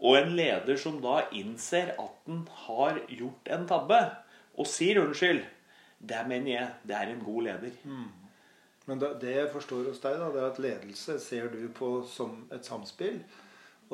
Og 0.00 0.18
en 0.18 0.34
leder 0.36 0.76
som 0.80 0.98
da 1.02 1.22
innser 1.32 1.94
at 1.94 2.26
han 2.26 2.42
har 2.66 3.00
gjort 3.08 3.50
en 3.54 3.66
tabbe, 3.70 4.00
og 4.54 4.68
sier 4.70 5.00
unnskyld, 5.02 5.42
det 6.04 6.20
mener 6.28 6.50
jeg 6.50 6.68
det 6.88 6.98
er 6.98 7.12
en 7.12 7.24
god 7.24 7.46
leder. 7.48 7.78
Men 8.84 9.00
da, 9.00 9.14
det 9.20 9.32
jeg 9.38 9.52
forstår 9.54 9.88
hos 9.88 10.02
deg, 10.02 10.18
da, 10.20 10.28
det 10.34 10.42
er 10.42 10.50
at 10.50 10.60
ledelse 10.60 11.16
ser 11.22 11.48
du 11.52 11.62
på 11.74 11.96
som 12.08 12.44
et 12.52 12.66
samspill. 12.66 13.22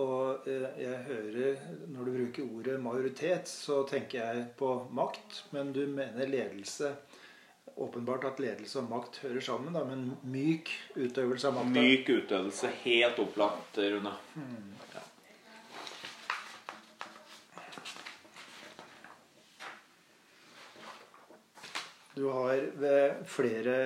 Og 0.00 0.46
eh, 0.48 0.66
jeg 0.78 0.98
hører 1.08 1.56
Når 1.90 2.04
du 2.06 2.10
bruker 2.14 2.44
ordet 2.56 2.76
majoritet, 2.80 3.48
så 3.50 3.82
tenker 3.90 4.20
jeg 4.22 4.44
på 4.58 4.68
makt. 4.94 5.44
Men 5.50 5.72
du 5.74 5.82
mener 5.86 6.30
ledelse 6.30 6.94
Åpenbart 7.80 8.24
at 8.28 8.40
ledelse 8.42 8.80
og 8.80 8.90
makt 8.90 9.20
hører 9.22 9.40
sammen, 9.40 9.72
da, 9.72 9.80
men 9.86 10.10
myk 10.28 10.68
utøvelse 10.98 11.48
av 11.48 11.54
makt? 11.56 11.70
Myk 11.78 12.10
utøvelse. 12.10 12.68
Helt 12.82 13.20
opplagt, 13.22 13.78
Rune. 13.78 14.12
Ja. 14.36 14.89
Du 22.20 22.26
har 22.28 22.66
ved 22.76 23.22
flere, 23.24 23.76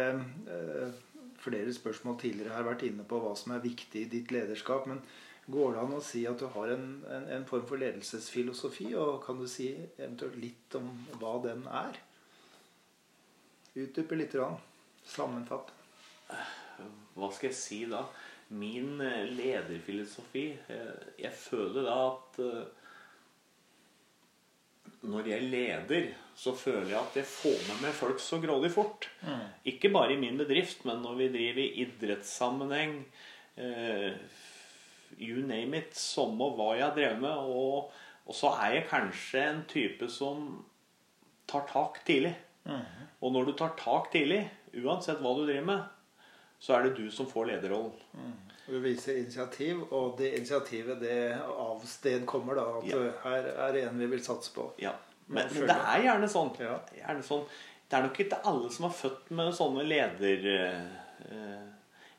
eh, 0.51 0.95
flere 1.39 1.75
spørsmål 1.75 2.17
tidligere 2.19 2.57
her 2.57 2.67
vært 2.67 2.83
inne 2.83 3.05
på 3.07 3.21
hva 3.23 3.37
som 3.39 3.53
er 3.55 3.63
viktig 3.63 4.01
i 4.01 4.09
ditt 4.11 4.33
lederskap. 4.35 4.89
Men 4.91 5.05
går 5.47 5.77
det 5.77 5.83
an 5.85 5.95
å 5.95 6.01
si 6.03 6.25
at 6.27 6.43
du 6.43 6.49
har 6.51 6.73
en, 6.75 6.89
en, 7.15 7.29
en 7.37 7.47
form 7.47 7.63
for 7.69 7.79
ledelsesfilosofi? 7.79 8.89
Og 8.99 9.23
kan 9.23 9.39
du 9.39 9.47
si 9.47 9.69
eventuelt 10.01 10.41
litt 10.43 10.75
om 10.81 10.91
hva 11.21 11.37
den 11.47 11.63
er? 11.71 12.01
Utdype 13.79 14.19
litt. 14.19 14.35
Grann. 14.35 14.59
Sammenfatt. 15.07 15.71
Hva 17.15 17.31
skal 17.31 17.53
jeg 17.53 17.61
si 17.61 17.83
da? 17.87 18.03
Min 18.59 18.99
eh, 19.05 19.29
lederfilosofi 19.31 20.49
eh, 20.75 21.05
Jeg 21.23 21.39
føler 21.39 21.87
da 21.87 22.01
at 22.09 22.41
når 25.05 25.29
jeg 25.29 25.49
leder, 25.53 26.07
så 26.35 26.55
føler 26.57 26.89
jeg 26.91 26.99
at 27.01 27.17
jeg 27.21 27.29
får 27.29 27.59
med 27.69 27.83
meg 27.85 27.95
folk 27.95 28.21
så 28.23 28.41
grådig 28.43 28.71
fort. 28.75 29.09
Ikke 29.69 29.91
bare 29.95 30.15
i 30.15 30.21
min 30.21 30.39
bedrift, 30.41 30.85
men 30.89 31.03
når 31.05 31.19
vi 31.21 31.29
driver 31.35 31.63
i 31.63 31.85
idrettssammenheng 31.85 32.97
eh, 33.57 34.17
You 35.21 35.45
name 35.47 35.79
it. 35.79 35.93
Samme 35.95 36.49
hva 36.57 36.73
jeg 36.75 36.83
har 36.89 36.95
drevet 36.97 37.21
med. 37.23 37.31
Og, 37.55 37.93
og 38.27 38.35
så 38.35 38.51
er 38.65 38.81
jeg 38.81 38.89
kanskje 38.91 39.43
en 39.47 39.61
type 39.71 40.09
som 40.11 40.65
tar 41.47 41.69
tak 41.71 42.01
tidlig. 42.09 42.33
Og 43.21 43.31
når 43.33 43.45
du 43.47 43.53
tar 43.61 43.77
tak 43.79 44.11
tidlig, 44.11 44.41
uansett 44.83 45.21
hva 45.23 45.37
du 45.37 45.45
driver 45.45 45.69
med, 45.69 45.85
så 46.59 46.75
er 46.75 46.89
det 46.89 46.97
du 46.99 47.11
som 47.15 47.29
får 47.31 47.53
lederrollen. 47.53 47.95
Du 48.67 48.79
viser 48.81 49.19
initiativ, 49.21 49.83
og 49.93 50.15
det 50.19 50.31
initiativet 50.39 51.01
det 51.03 51.37
avstedkommer 51.37 52.55
da 52.57 52.65
at 52.79 52.85
Ja. 52.89 53.03
her 53.25 53.43
er 53.67 53.73
det 53.77 53.83
en 53.89 53.99
vi 53.99 54.07
vil 54.07 54.23
satse 54.25 54.53
på. 54.55 54.71
Ja. 54.81 54.93
Men, 55.27 55.49
men 55.53 55.67
det 55.69 55.77
er 55.77 56.03
gjerne 56.05 56.29
sånn. 56.29 56.51
Ja. 56.61 56.79
Gjerne 56.97 57.23
sånn. 57.25 57.45
Det 57.89 57.97
er 57.99 58.03
nok 58.07 58.21
ikke 58.21 58.41
alle 58.49 58.71
som 58.73 58.85
er 58.89 58.95
født 58.97 59.31
med 59.37 59.55
sånne 59.57 59.85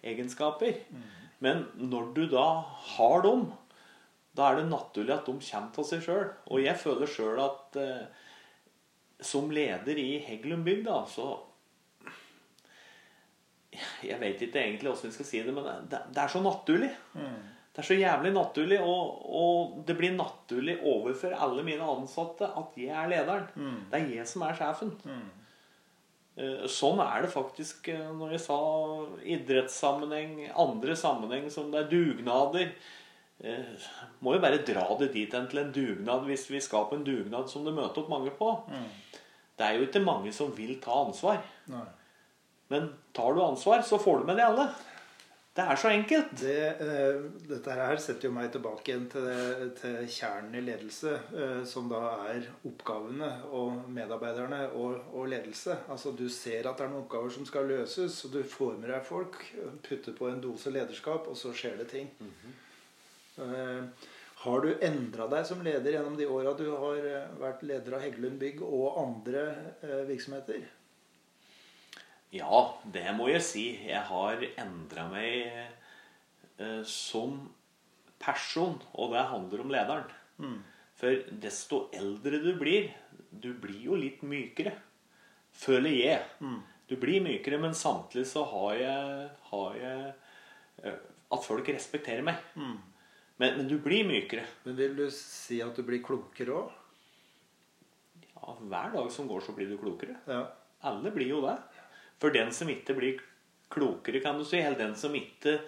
lederegenskaper. 0.03 0.73
Men 1.39 1.65
når 1.75 2.13
du 2.15 2.23
da 2.31 2.45
har 2.95 3.21
dem, 3.25 3.47
da 4.36 4.51
er 4.51 4.55
det 4.62 4.69
naturlig 4.69 5.13
at 5.15 5.25
de 5.27 5.34
kommer 5.39 5.71
til 5.75 5.84
seg 5.89 6.01
sjøl. 6.05 6.29
Og 6.51 6.62
jeg 6.63 6.77
føler 6.81 7.08
sjøl 7.10 7.39
at 7.43 7.75
eh, 7.81 8.05
som 9.23 9.49
leder 9.53 9.97
i 10.01 10.19
Heggelund 10.25 10.65
bygd, 10.67 10.88
så 11.12 11.27
Jeg 14.03 14.19
vet 14.21 14.41
ikke 14.45 14.61
egentlig 14.61 14.91
åssen 14.91 15.09
vi 15.11 15.15
skal 15.17 15.25
si 15.31 15.41
det, 15.45 15.53
men 15.55 15.67
det, 15.91 15.99
det 16.15 16.21
er 16.23 16.31
så 16.31 16.41
naturlig. 16.43 16.91
Det 17.75 17.81
er 17.83 17.88
så 17.89 17.95
jævlig 17.99 18.31
naturlig, 18.31 18.77
og, 18.79 19.23
og 19.35 19.79
det 19.88 19.97
blir 19.99 20.13
naturlig 20.15 20.77
overfor 20.88 21.33
alle 21.35 21.63
mine 21.67 21.83
ansatte 21.83 22.47
at 22.47 22.77
jeg 22.79 22.93
er 22.95 23.09
lederen. 23.11 23.49
Det 23.91 23.99
er 23.99 24.13
jeg 24.21 24.27
som 24.31 24.45
er 24.47 24.55
sjefen. 24.55 24.93
Mm. 25.03 25.25
Sånn 26.67 26.99
er 26.99 27.23
det 27.23 27.31
faktisk 27.31 27.88
eh, 27.93 28.07
når 28.11 28.33
jeg 28.35 28.41
sa 28.43 28.55
idrettssammenheng, 29.35 30.33
andre 30.59 30.95
sammenheng 30.99 31.45
som 31.53 31.69
det 31.71 31.83
er 31.85 31.91
dugnader. 31.93 32.73
Eh, 33.39 33.85
Må 34.23 34.33
jo 34.35 34.41
bare 34.43 34.59
dra 34.67 34.83
det 34.99 35.13
dit 35.13 35.31
hen 35.35 35.47
til 35.51 35.61
en 35.61 35.71
dugnad 35.75 36.25
hvis 36.27 36.47
vi 36.51 36.59
skal 36.63 36.89
på 36.89 36.99
en 36.99 37.05
dugnad 37.07 37.47
som 37.51 37.63
det 37.67 37.75
møter 37.75 38.03
opp 38.03 38.11
mange 38.11 38.33
på. 38.35 38.51
Det 39.55 39.63
er 39.67 39.77
jo 39.77 39.88
ikke 39.88 40.03
mange 40.03 40.33
som 40.35 40.51
vil 40.57 40.75
ta 40.83 40.97
ansvar. 41.05 41.39
Nei. 41.71 41.85
Men 42.67 42.89
tar 43.13 43.34
du 43.34 43.43
ansvar, 43.43 43.82
så 43.82 43.99
får 44.01 44.19
du 44.19 44.30
med 44.32 44.38
det 44.39 44.45
alle. 44.45 44.69
Det 45.56 45.63
er 45.63 45.78
så 45.80 45.88
enkelt. 45.88 46.32
Det, 46.36 46.56
uh, 46.84 47.28
dette 47.47 47.75
her 47.78 47.99
setter 48.04 48.28
jo 48.28 48.34
meg 48.36 48.49
tilbake 48.51 48.91
igjen 48.91 49.06
til, 49.13 49.69
til 49.80 50.10
kjernen 50.12 50.58
i 50.60 50.63
ledelse, 50.65 51.13
uh, 51.32 51.62
som 51.63 51.88
da 51.88 52.01
er 52.34 52.49
oppgavene 52.67 53.30
og 53.56 53.86
medarbeiderne 53.95 54.65
og, 54.73 54.97
og 55.15 55.30
ledelse. 55.32 55.78
Altså 55.88 56.12
Du 56.12 56.25
ser 56.28 56.67
at 56.67 56.75
det 56.75 56.89
er 56.89 56.91
noen 56.91 57.06
oppgaver 57.06 57.32
som 57.38 57.47
skal 57.47 57.71
løses, 57.71 58.19
og 58.28 58.36
du 58.36 58.41
får 58.43 58.75
med 58.82 58.91
deg 58.91 59.08
folk, 59.08 59.39
putter 59.88 60.19
på 60.19 60.28
en 60.28 60.43
dose 60.43 60.75
lederskap, 60.75 61.32
og 61.32 61.39
så 61.39 61.56
skjer 61.56 61.80
det 61.80 61.88
ting. 61.93 62.12
Eh, 63.39 64.08
har 64.43 64.62
du 64.63 64.69
endra 64.84 65.30
deg 65.32 65.47
som 65.47 65.63
leder 65.63 65.95
gjennom 65.95 66.19
de 66.19 66.28
åra 66.28 66.51
du 66.60 66.67
har 66.71 67.08
vært 67.39 67.63
leder 67.63 67.95
av 67.95 68.04
Heggelund 68.04 68.38
Bygg 68.43 68.60
og 68.63 68.99
andre 69.01 69.47
virksomheter? 70.12 70.67
Ja, 72.35 72.61
det 72.91 73.07
må 73.15 73.29
jeg 73.31 73.43
si. 73.45 73.65
Jeg 73.87 74.01
har 74.09 74.41
endra 74.59 75.07
meg 75.11 75.47
eh, 76.59 76.81
som 76.83 77.37
person, 78.21 78.77
og 78.93 79.13
det 79.13 79.27
handler 79.31 79.63
om 79.63 79.71
lederen. 79.73 80.15
For 80.99 81.25
desto 81.43 81.85
eldre 81.95 82.39
du 82.43 82.53
blir, 82.59 82.89
du 83.31 83.51
blir 83.59 83.81
jo 83.89 83.99
litt 83.99 84.23
mykere. 84.23 84.73
Føler 85.55 85.95
jeg. 85.95 86.23
Du 86.89 86.95
blir 87.01 87.23
mykere, 87.23 87.59
men 87.61 87.75
samtidig 87.77 88.27
så 88.29 88.43
har 88.51 88.75
jeg, 88.79 89.29
har 89.51 89.77
jeg 89.79 90.13
eh, 90.83 90.99
At 91.33 91.43
folk 91.43 91.67
respekterer 91.71 92.21
meg. 92.23 92.41
Men, 93.39 93.57
men 93.57 93.67
du 93.67 93.77
blir 93.83 94.05
mykere. 94.07 94.45
Men 94.65 94.77
vil 94.79 94.95
du 94.95 95.05
si 95.11 95.61
at 95.63 95.75
du 95.75 95.83
blir 95.87 96.03
klokere 96.05 96.59
òg? 96.59 96.75
Ja, 98.35 98.53
hver 98.61 98.93
dag 98.93 99.09
som 99.11 99.27
går, 99.27 99.41
så 99.41 99.55
blir 99.57 99.71
du 99.71 99.79
klokere. 99.81 100.19
Ja. 100.29 100.43
Alle 100.85 101.11
blir 101.11 101.31
jo 101.31 101.41
det. 101.43 101.55
For 102.25 102.33
den 102.33 102.49
som 102.57 102.69
ikke 102.73 102.95
blir 102.97 103.19
klokere, 103.69 104.17
kan 104.23 104.39
du 104.39 104.45
si, 104.47 104.57
eller 104.57 104.79
den 104.79 104.95
som 104.97 105.13
ikke 105.13 105.59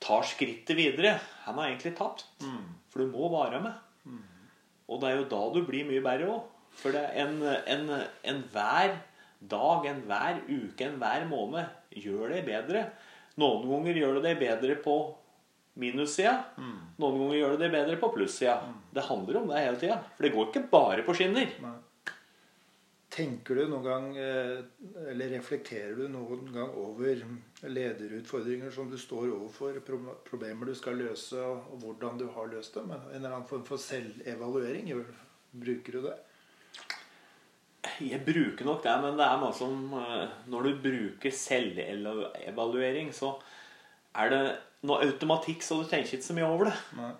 tar 0.00 0.24
skrittet 0.24 0.76
videre, 0.78 1.18
han 1.44 1.58
har 1.60 1.68
egentlig 1.68 1.92
tapt. 1.98 2.24
For 2.88 3.04
du 3.04 3.12
må 3.12 3.28
være 3.32 3.60
med. 3.60 3.74
Og 4.88 5.00
det 5.02 5.10
er 5.10 5.18
jo 5.18 5.26
da 5.28 5.42
du 5.52 5.60
blir 5.68 5.84
mye 5.88 6.00
bedre 6.04 6.30
òg. 6.32 6.48
For 6.80 6.96
det 6.96 7.02
er 7.04 7.28
en, 7.68 7.90
en, 8.24 8.40
hver 8.52 8.96
dag, 9.44 9.86
enhver 9.92 10.40
uke, 10.48 10.88
enhver 10.88 11.28
måned 11.28 11.68
gjør 12.00 12.32
deg 12.32 12.48
bedre. 12.48 12.86
Noen 13.40 13.68
ganger 13.68 14.00
gjør 14.00 14.18
det 14.18 14.24
deg 14.30 14.40
bedre 14.40 14.76
på 14.84 14.96
minussida. 15.80 16.38
Noen 16.96 17.20
ganger 17.20 17.38
gjør 17.42 17.56
det 17.58 17.66
deg 17.66 17.76
bedre 17.76 18.00
på 18.00 18.12
plussida. 18.16 18.56
Det 18.94 19.04
handler 19.04 19.42
om 19.42 19.52
det 19.52 19.64
hele 19.66 19.80
tida. 19.84 20.00
For 20.16 20.26
det 20.26 20.32
går 20.34 20.48
ikke 20.48 20.64
bare 20.72 21.04
på 21.04 21.16
skinner. 21.20 21.52
Nei. 21.60 21.76
Tenker 23.14 23.54
du 23.54 23.68
noen 23.70 23.84
gang, 23.84 24.06
eh, 24.18 24.64
eller 25.10 25.36
reflekterer 25.36 25.94
du 25.94 26.08
noen 26.10 26.48
gang 26.50 26.72
over 26.74 27.20
lederutfordringer 27.62 28.72
som 28.74 28.88
du 28.90 28.96
står 28.98 29.28
overfor, 29.36 29.78
problemer 30.26 30.66
du 30.66 30.74
skal 30.74 30.98
løse, 30.98 31.38
og 31.38 31.78
hvordan 31.84 32.18
du 32.18 32.26
har 32.34 32.50
løst 32.50 32.74
dem? 32.74 32.90
En 32.90 33.14
eller 33.14 33.36
annen 33.36 33.46
form 33.46 33.62
for 33.68 33.78
selvevaluering? 33.78 34.90
Bruker 35.54 35.98
du 35.98 36.08
det? 36.08 36.16
Jeg 38.02 38.24
bruker 38.26 38.66
nok 38.66 38.82
det, 38.82 38.96
men 39.04 39.18
det 39.20 39.26
er 39.28 39.38
noe 39.38 39.54
som 39.54 39.94
eh, 40.00 40.36
Når 40.50 40.66
du 40.66 40.84
bruker 40.88 41.38
selvevaluering, 41.38 43.14
så 43.14 43.36
er 44.18 44.30
det 44.32 44.44
noe 44.88 45.06
automatikk, 45.06 45.62
så 45.62 45.78
du 45.78 45.86
tenker 45.88 46.16
ikke 46.18 46.32
så 46.32 46.34
mye 46.34 46.50
over 46.50 46.72
det. 46.72 46.76
Nei. 46.98 47.14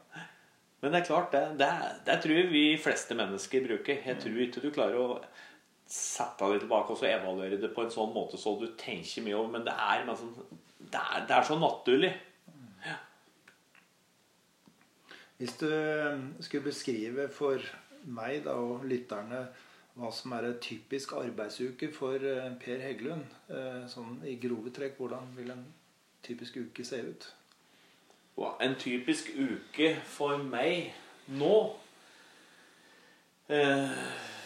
Men 0.82 0.92
det 0.92 1.00
er 1.00 1.06
klart, 1.06 1.32
det, 1.32 1.58
det, 1.62 1.70
det 2.04 2.18
tror 2.20 2.34
jeg 2.36 2.50
vi 2.50 2.64
fleste 2.82 3.14
mennesker 3.16 3.62
bruker. 3.64 4.02
Jeg 4.04 4.18
tror 4.20 4.40
ikke 4.44 4.60
du 4.60 4.72
klarer 4.74 4.98
å 5.00 5.20
sette 5.94 6.50
deg 6.50 6.64
tilbake 6.64 6.94
og 6.94 6.98
så 6.98 7.06
evaluere 7.10 7.58
det 7.60 7.70
på 7.74 7.84
en 7.84 7.92
sånn 7.94 8.12
måte 8.14 8.40
så 8.40 8.56
du 8.58 8.66
tenker 8.80 9.22
mye 9.22 9.36
over, 9.38 9.52
men 9.54 9.66
det 9.66 9.74
er, 9.74 10.02
liksom, 10.08 10.32
det 10.80 11.02
er, 11.02 11.26
det 11.28 11.36
er 11.36 11.46
så 11.46 11.58
naturlig. 11.60 12.12
Hvis 15.38 15.56
du 15.60 15.68
eh, 15.68 16.18
skulle 16.40 16.70
beskrive 16.70 17.28
for 17.34 17.62
meg 18.06 18.44
da, 18.44 18.54
og 18.58 18.84
lytterne 18.86 19.46
hva 19.94 20.10
som 20.14 20.34
er 20.34 20.48
en 20.48 20.60
typisk 20.62 21.14
arbeidsuke 21.18 21.90
for 21.94 22.22
eh, 22.26 22.50
Per 22.60 22.82
Heggelund. 22.82 23.24
Eh, 23.50 23.84
sånn 23.90 24.18
i 24.26 24.36
grove 24.42 24.72
trekk, 24.74 24.98
hvordan 24.98 25.30
vil 25.36 25.52
en 25.54 25.64
typisk 26.26 26.58
uke 26.58 26.86
se 26.86 27.02
ut? 27.04 27.30
En 28.64 28.74
typisk 28.80 29.30
uke 29.38 29.92
for 30.10 30.42
meg 30.42 30.90
nå 31.30 31.54
eh, 33.46 34.00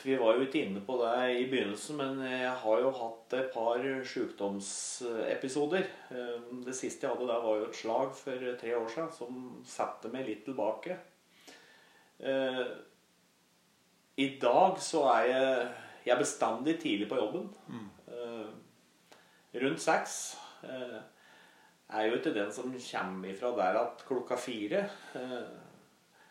Vi 0.04 0.16
var 0.18 0.36
jo 0.36 0.44
ikke 0.46 0.62
inne 0.64 0.80
på 0.84 0.96
det 1.00 1.14
i 1.40 1.46
begynnelsen, 1.50 1.98
men 1.98 2.20
jeg 2.26 2.52
har 2.62 2.82
jo 2.82 2.90
hatt 2.94 3.34
et 3.38 3.50
par 3.54 3.82
sykdomsepisoder. 4.12 5.88
Eh, 6.14 6.48
det 6.66 6.76
siste 6.76 7.06
jeg 7.06 7.14
hadde 7.14 7.28
der, 7.28 7.42
var 7.44 7.58
jo 7.58 7.68
et 7.68 7.78
slag 7.78 8.14
for 8.16 8.46
tre 8.60 8.74
år 8.78 8.88
siden 8.92 9.12
som 9.16 9.44
satte 9.66 10.12
meg 10.12 10.28
litt 10.28 10.44
tilbake. 10.46 10.98
Eh, 12.18 12.64
I 14.18 14.28
dag 14.42 14.80
så 14.82 15.04
er 15.16 15.28
jeg, 15.32 15.68
jeg 16.06 16.14
er 16.16 16.22
bestandig 16.24 16.78
tidlig 16.82 17.10
på 17.10 17.20
jobben. 17.20 17.48
Eh, 18.08 19.60
rundt 19.62 19.82
seks. 19.82 20.18
Jeg 20.62 22.02
er 22.02 22.10
jo 22.10 22.18
ikke 22.18 22.34
den 22.36 22.50
som 22.52 22.74
kommer 22.74 23.30
ifra 23.30 23.54
der 23.56 23.78
at 23.80 24.02
klokka 24.08 24.36
fire 24.36 24.82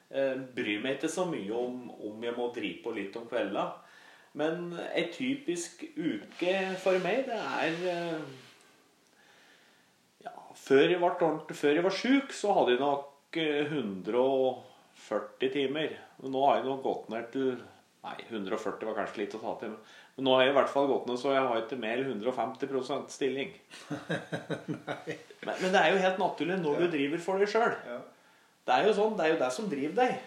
Bryr 0.08 0.80
meg 0.84 0.98
ikke 0.98 1.12
så 1.12 1.26
mye 1.28 1.52
om, 1.52 1.82
om 2.08 2.24
jeg 2.24 2.36
må 2.38 2.48
drive 2.56 2.80
på 2.84 2.94
litt 2.96 3.16
om 3.20 3.28
kvelda. 3.28 3.66
Men 4.38 4.74
ei 4.94 5.08
typisk 5.14 5.82
uke 5.98 6.54
for 6.82 7.00
meg, 7.04 7.26
det 7.28 7.38
er 7.38 7.80
eh, 7.92 8.20
ja, 10.28 10.34
Før 10.56 10.94
jeg 10.94 11.02
ble 11.02 11.56
før 11.58 11.80
jeg 11.80 11.86
var 11.88 11.96
sjuk, 11.96 12.36
så 12.36 12.54
hadde 12.60 12.76
jeg 12.76 12.84
nok 12.84 13.40
eh, 13.42 13.72
140 13.72 15.56
timer. 15.56 15.98
Men 16.22 16.36
nå 16.36 16.46
har 16.46 16.60
jeg 16.60 16.70
nok 16.70 16.86
gått 16.86 17.10
ned 17.14 17.34
til 17.34 17.58
Nei, 18.08 18.14
140 18.30 18.88
var 18.88 18.96
kanskje 19.02 19.20
litt 19.20 19.34
å 19.36 19.40
ta 19.42 19.54
til. 19.60 19.72
Men 20.16 20.28
nå 20.28 20.36
har 20.38 20.46
jeg 20.46 20.52
i 20.54 20.56
hvert 20.56 20.70
fall 20.72 20.86
gått 20.88 21.10
ned 21.10 21.18
så 21.20 21.34
jeg 21.34 21.44
har 21.44 21.58
ikke 21.60 21.80
mer 21.82 22.00
150% 22.06 23.10
stilling. 23.12 23.50
men, 24.78 25.50
men 25.50 25.74
det 25.74 25.82
er 25.82 25.90
jo 25.92 26.04
helt 26.06 26.22
naturlig 26.22 26.60
når 26.62 26.86
du 26.86 26.88
driver 26.94 27.24
for 27.26 27.42
deg 27.42 27.52
sjøl. 27.52 27.76
Det 28.68 28.76
er 28.76 28.90
jo 28.90 28.96
sånn, 28.98 29.16
det 29.16 29.26
er 29.26 29.34
jo 29.34 29.40
det 29.40 29.52
som 29.56 29.70
driver 29.72 30.00
deg. 30.02 30.18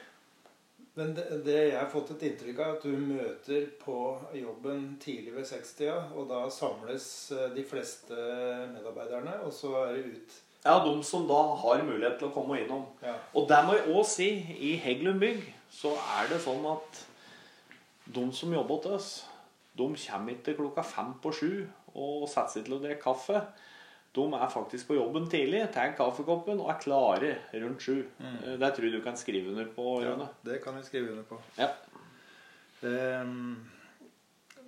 Men 0.99 1.13
det, 1.15 1.25
det 1.45 1.57
jeg 1.59 1.77
har 1.77 1.91
fått 1.93 2.15
et 2.17 2.23
inntrykk 2.31 2.61
av, 2.65 2.79
at 2.79 2.85
du 2.85 2.95
møter 2.97 3.67
på 3.81 3.97
jobben 4.37 4.87
tidlig 5.03 5.35
ved 5.37 5.47
sekstida, 5.49 5.99
og 6.17 6.27
da 6.33 6.43
samles 6.53 7.05
eh, 7.37 7.51
de 7.55 7.65
fleste 7.69 8.17
medarbeiderne, 8.73 9.37
og 9.47 9.53
så 9.55 9.75
er 9.85 9.99
det 9.99 10.17
ut. 10.17 10.39
Ja, 10.65 10.75
de 10.85 10.93
som 11.07 11.25
da 11.29 11.39
har 11.63 11.85
mulighet 11.87 12.19
til 12.21 12.29
å 12.29 12.35
komme 12.35 12.59
innom. 12.61 12.83
Ja. 13.05 13.15
Og 13.37 13.47
det 13.49 13.61
må 13.65 13.77
jeg 13.79 13.93
òg 13.95 14.05
si, 14.09 14.29
i 14.61 14.75
Heggelund 14.81 15.23
bygg 15.23 15.45
så 15.73 15.95
er 16.19 16.33
det 16.33 16.41
sånn 16.43 16.65
at 16.69 17.05
de 18.11 18.25
som 18.35 18.53
jobber 18.53 18.81
hos 18.81 18.91
oss, 18.97 19.11
de 19.79 19.87
kommer 19.87 20.35
ikke 20.35 20.57
klokka 20.59 20.83
fem 20.85 21.15
på 21.23 21.33
sju 21.33 21.53
og 21.95 22.27
setter 22.29 22.59
seg 22.59 22.67
til 22.67 22.77
å 22.77 22.81
drikke 22.83 23.05
kaffe. 23.05 23.45
De 24.13 24.25
er 24.35 24.49
faktisk 24.51 24.89
på 24.89 24.97
jobben 24.99 25.29
tidlig, 25.31 25.63
tar 25.75 25.93
kaffekoppen 25.99 26.59
og 26.59 26.73
er 26.73 26.81
klare 26.83 27.35
rundt 27.63 27.85
sju. 27.85 28.01
Mm. 28.19 28.39
Det 28.59 28.71
tror 28.75 28.89
jeg 28.89 28.97
du 28.97 29.05
kan 29.05 29.19
skrive 29.19 29.53
under 29.53 29.69
på, 29.71 30.01
ja, 30.03 30.17
det 30.47 30.59
kan 30.65 30.75
vi 30.79 30.83
skrive 30.87 31.13
under 31.13 31.29
på. 31.29 31.39
Ja. 31.61 31.71
Um, 32.81 33.71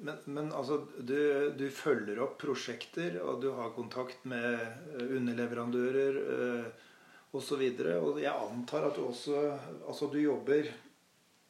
men, 0.02 0.16
men 0.24 0.52
altså, 0.52 0.80
du, 0.98 1.50
du 1.58 1.66
følger 1.74 2.22
opp 2.22 2.38
prosjekter, 2.42 3.18
og 3.22 3.42
du 3.42 3.52
har 3.56 3.74
kontakt 3.74 4.24
med 4.26 4.46
eh, 4.58 5.12
underleverandører 5.18 6.18
uh, 6.22 6.88
osv. 7.32 7.62
Og 7.98 8.18
jeg 8.22 8.32
antar 8.32 8.88
at 8.88 8.98
du 8.98 9.04
også 9.06 9.44
Altså, 9.86 10.10
du 10.10 10.18
jobber 10.20 10.70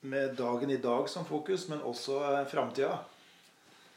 med 0.03 0.37
dagen 0.37 0.71
i 0.71 0.81
dag 0.83 1.09
som 1.09 1.25
fokus, 1.25 1.69
men 1.71 1.83
også 1.87 2.19
eh, 2.29 2.45
framtida. 2.51 2.99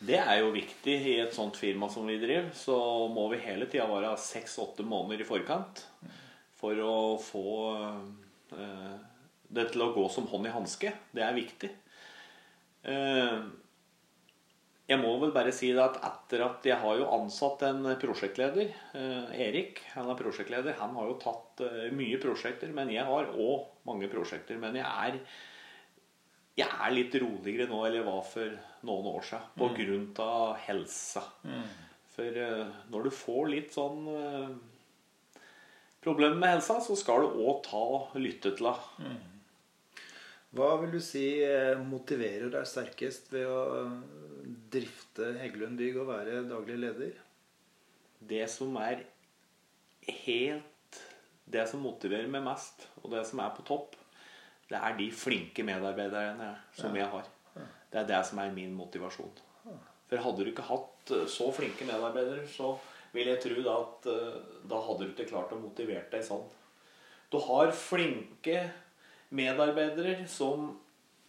Det 0.06 0.20
er 0.20 0.40
jo 0.42 0.54
viktig 0.54 0.96
i 1.10 1.16
et 1.24 1.34
sånt 1.34 1.58
firma 1.58 1.90
som 1.90 2.06
vi 2.06 2.20
driver. 2.22 2.52
Så 2.54 2.76
må 3.14 3.28
vi 3.32 3.42
hele 3.46 3.66
tida 3.72 3.88
være 3.90 4.14
seks-åtte 4.22 4.86
måneder 4.86 5.24
i 5.24 5.28
forkant 5.28 5.82
for 6.60 6.80
å 6.84 6.96
få 7.22 7.46
eh, 8.54 8.96
det 9.56 9.70
til 9.72 9.86
å 9.86 9.92
gå 9.96 10.06
som 10.14 10.28
hånd 10.30 10.50
i 10.50 10.54
hanske. 10.54 10.94
Det 11.16 11.24
er 11.26 11.38
viktig. 11.38 11.72
Eh, 12.86 13.40
jeg 14.86 15.02
må 15.02 15.16
vel 15.18 15.32
bare 15.34 15.54
si 15.56 15.72
det 15.74 15.82
at 15.82 15.98
etter 16.06 16.44
at 16.46 16.66
jeg 16.70 16.78
har 16.78 17.00
jo 17.00 17.10
ansatt 17.16 17.64
en 17.66 17.88
prosjektleder, 18.02 18.70
eh, 18.94 19.32
Erik, 19.48 19.82
han 19.96 20.12
er 20.12 20.20
prosjektleder, 20.20 20.78
han 20.78 20.94
har 20.94 21.10
jo 21.10 21.18
tatt 21.24 21.66
eh, 21.66 21.88
mye 21.96 22.20
prosjekter, 22.22 22.70
men 22.76 22.94
jeg 22.94 23.08
har 23.08 23.32
òg 23.34 23.88
mange 23.90 24.10
prosjekter. 24.12 24.60
Men 24.62 24.78
jeg 24.78 24.86
er 24.86 25.18
jeg 26.56 26.72
er 26.72 26.94
litt 26.96 27.16
roligere 27.20 27.68
nå 27.68 27.82
eller 27.88 28.06
var 28.06 28.22
for 28.28 28.54
noen 28.88 29.10
år 29.12 29.26
siden 29.28 29.52
på 29.60 29.70
grunn 29.76 30.08
av 30.24 30.56
helsa. 30.64 31.26
For 32.16 32.40
uh, 32.40 32.78
når 32.94 33.08
du 33.08 33.12
får 33.12 33.50
litt 33.52 33.76
sånn 33.76 34.08
uh, 34.08 34.54
problemer 36.06 36.40
med 36.40 36.54
helsa, 36.56 36.80
så 36.84 36.96
skal 37.00 37.26
du 37.26 37.42
òg 37.44 37.64
ta 37.66 37.82
og 37.98 38.20
lytte 38.22 38.54
til 38.56 38.70
henne. 38.72 39.18
Hva 40.56 40.70
vil 40.80 40.94
du 40.94 41.02
si 41.04 41.26
eh, 41.44 41.76
motiverer 41.84 42.48
deg 42.54 42.68
sterkest 42.70 43.28
ved 43.34 43.50
å 43.52 43.90
drifte 44.72 45.34
Heggelund 45.42 45.76
Bygg 45.82 45.98
og 46.00 46.08
være 46.08 46.46
daglig 46.48 46.78
leder? 46.80 47.18
Det 48.24 48.46
som 48.48 48.78
er 48.80 49.04
helt 50.24 51.02
Det 51.46 51.66
som 51.70 51.84
motiverer 51.84 52.30
meg 52.32 52.42
mest, 52.46 52.88
og 53.04 53.12
det 53.14 53.26
som 53.30 53.42
er 53.44 53.52
på 53.54 53.66
topp, 53.68 54.00
det 54.70 54.78
er 54.80 54.98
de 54.98 55.10
flinke 55.14 55.64
medarbeiderne 55.66 56.52
som 56.74 56.96
jeg 56.98 57.08
har. 57.12 57.28
Det 57.92 58.02
er 58.02 58.08
det 58.10 58.22
som 58.28 58.42
er 58.42 58.54
min 58.54 58.74
motivasjon. 58.76 59.32
For 60.10 60.22
hadde 60.22 60.44
du 60.44 60.52
ikke 60.52 60.66
hatt 60.68 61.12
eh, 61.16 61.26
så 61.32 61.50
flinke 61.54 61.88
medarbeidere, 61.88 62.46
så 62.50 62.76
vil 63.16 63.30
jeg 63.32 63.42
tro 63.42 63.62
da 63.66 63.76
at 63.82 64.10
eh, 64.12 64.40
da 64.70 64.82
hadde 64.88 65.06
du 65.06 65.14
ikke 65.14 65.30
klart 65.32 65.54
å 65.56 65.62
motivere 65.62 66.06
deg 66.12 66.26
sånn. 66.26 66.44
Du 67.32 67.40
har 67.42 67.72
flinke 67.76 68.60
medarbeidere 69.36 70.28
som 70.30 70.74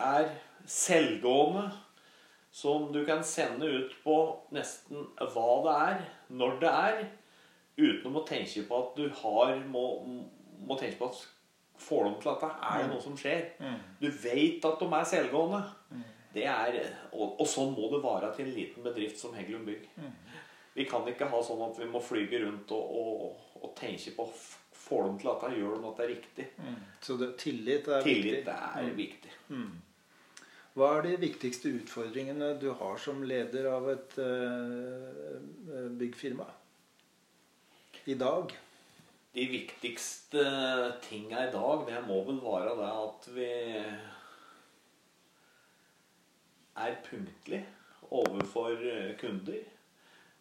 er 0.03 0.29
selvgående, 0.69 1.71
som 2.57 2.91
du 2.93 3.03
kan 3.07 3.25
sende 3.25 3.69
ut 3.69 3.95
på 4.05 4.17
nesten 4.57 5.09
hva 5.21 5.49
det 5.65 5.77
er, 5.87 6.05
når 6.41 6.61
det 6.63 6.73
er, 6.73 7.01
uten 7.77 8.17
å 8.17 8.25
tenke 8.29 8.65
på 8.69 8.79
at 8.81 8.95
du 8.97 9.09
har 9.23 9.59
må, 9.69 9.85
må 10.65 10.77
tenke 10.81 10.97
på 11.01 11.11
at 11.13 11.19
får 11.79 12.05
dem 12.05 12.15
til 12.21 12.31
dette, 12.33 12.51
er 12.71 12.83
det 12.83 12.91
noe 12.93 13.03
som 13.05 13.17
skjer. 13.19 13.47
Du 14.01 14.09
vet 14.11 14.65
at 14.69 14.83
de 14.83 14.91
er 14.99 15.09
selvgående. 15.13 15.63
Det 16.37 16.45
er, 16.45 16.77
og, 17.15 17.39
og 17.41 17.47
sånn 17.49 17.73
må 17.73 17.89
det 17.95 18.03
være 18.05 18.29
til 18.37 18.49
en 18.51 18.55
liten 18.59 18.85
bedrift 18.85 19.19
som 19.21 19.33
Heggelund 19.37 19.65
Bygg. 19.71 19.87
Vi 20.77 20.85
kan 20.85 21.07
ikke 21.09 21.31
ha 21.33 21.41
sånn 21.45 21.63
at 21.65 21.79
vi 21.81 21.89
må 21.89 22.03
flyge 22.05 22.43
rundt 22.43 22.73
og, 22.77 22.97
og, 23.01 23.45
og 23.63 23.75
tenke 23.79 24.13
på 24.19 24.31
Får 24.87 25.03
dem 25.03 25.17
til 25.19 25.27
dette, 25.33 25.49
gjør 25.59 25.81
de 25.81 25.89
at 25.89 25.97
det 25.99 26.05
er 26.05 26.11
riktig. 26.13 26.45
Så 27.03 27.17
det, 27.19 27.27
tillit 27.43 27.89
er 27.91 28.05
Tillit 28.07 28.37
viktig. 28.37 28.53
er 28.55 28.91
viktig. 28.95 29.33
Hva 30.77 30.91
er 30.99 31.09
de 31.09 31.17
viktigste 31.25 31.73
utfordringene 31.81 32.53
du 32.61 32.69
har 32.77 33.01
som 33.03 33.25
leder 33.27 33.67
av 33.73 33.89
et 33.91 34.15
uh, 34.21 35.41
byggfirma 35.99 36.47
i 38.07 38.15
dag? 38.21 38.55
De 39.37 39.45
viktigste 39.53 40.43
tinga 41.05 41.43
i 41.45 41.53
dag, 41.53 41.83
det 41.89 41.99
må 42.09 42.23
vel 42.25 42.39
være 42.41 42.73
det 42.79 42.91
at 43.05 43.27
vi 43.37 43.49
er 46.77 46.95
punktlig 47.05 47.61
overfor 48.11 48.77
kunder. 49.21 49.59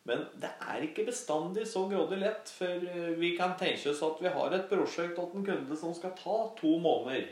Men 0.05 0.21
det 0.37 0.51
er 0.61 0.83
ikke 0.85 1.07
bestandig 1.07 1.65
så 1.67 1.87
grådig 1.89 2.19
lett, 2.21 2.51
for 2.53 2.83
vi 3.19 3.31
kan 3.37 3.55
tenke 3.59 3.89
oss 3.91 4.03
at 4.05 4.19
vi 4.21 4.31
har 4.35 4.53
et 4.53 4.67
prosjekt 4.69 5.15
til 5.17 5.39
en 5.41 5.47
kunde 5.47 5.77
som 5.79 5.95
skal 5.97 6.13
ta 6.19 6.37
to 6.59 6.75
måneder. 6.83 7.25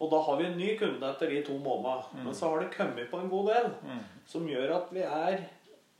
Og 0.00 0.10
da 0.10 0.20
har 0.26 0.38
vi 0.40 0.48
en 0.48 0.58
ny 0.58 0.74
kunde 0.80 1.06
etter 1.12 1.30
de 1.30 1.42
to 1.46 1.56
månedene. 1.60 2.24
Men 2.26 2.34
så 2.36 2.48
har 2.50 2.60
det 2.64 2.72
kommet 2.74 3.10
på 3.12 3.20
en 3.20 3.28
god 3.30 3.50
del 3.52 3.70
som 4.28 4.48
gjør 4.48 4.72
at 4.78 4.92
vi 4.96 5.04
er 5.06 5.42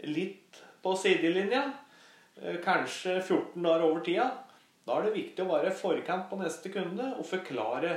litt 0.08 0.60
på 0.82 0.94
sidelinja. 0.96 1.66
eh, 2.42 2.56
Kanskje 2.64 3.20
14 3.22 3.62
dager 3.62 3.84
over 3.84 4.00
tida. 4.00 4.28
Da 4.90 4.96
er 4.98 5.06
det 5.06 5.14
viktig 5.14 5.44
å 5.44 5.50
være 5.52 5.70
i 5.70 5.78
forkant 5.78 6.24
på 6.26 6.36
neste 6.40 6.70
kunde 6.74 7.12
og 7.14 7.22
forklare. 7.28 7.94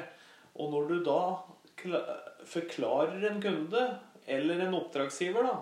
Og 0.62 0.70
når 0.70 0.92
du 0.92 0.98
da 1.08 1.22
forklarer 2.46 3.24
en 3.32 3.40
kunde 3.42 3.82
eller 4.30 4.62
en 4.62 4.76
oppdragsgiver 4.78 5.48
da, 5.48 5.56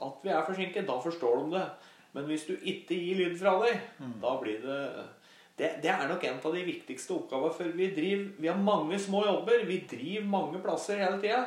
at 0.00 0.22
vi 0.24 0.30
er 0.32 0.46
forsinket, 0.46 0.86
da 0.88 0.96
forstår 1.04 1.42
de 1.42 1.58
det. 1.58 1.64
Men 2.16 2.30
hvis 2.30 2.46
du 2.48 2.54
ikke 2.56 2.96
gir 2.96 3.18
lyd 3.18 3.34
fra 3.38 3.58
deg, 3.60 3.82
da 4.22 4.32
blir 4.40 4.62
det, 4.64 4.78
det 5.58 5.68
Det 5.82 5.90
er 5.92 6.08
nok 6.08 6.24
en 6.24 6.40
av 6.40 6.54
de 6.56 6.62
viktigste 6.64 7.12
oppgavene. 7.12 7.52
For 7.58 7.76
vi, 7.76 7.90
driver, 7.92 8.24
vi 8.40 8.48
har 8.48 8.56
mange 8.56 8.98
små 8.98 9.20
jobber. 9.26 9.66
Vi 9.68 9.82
driver 9.90 10.24
mange 10.32 10.62
plasser 10.64 10.96
hele 11.04 11.20
tida. 11.20 11.42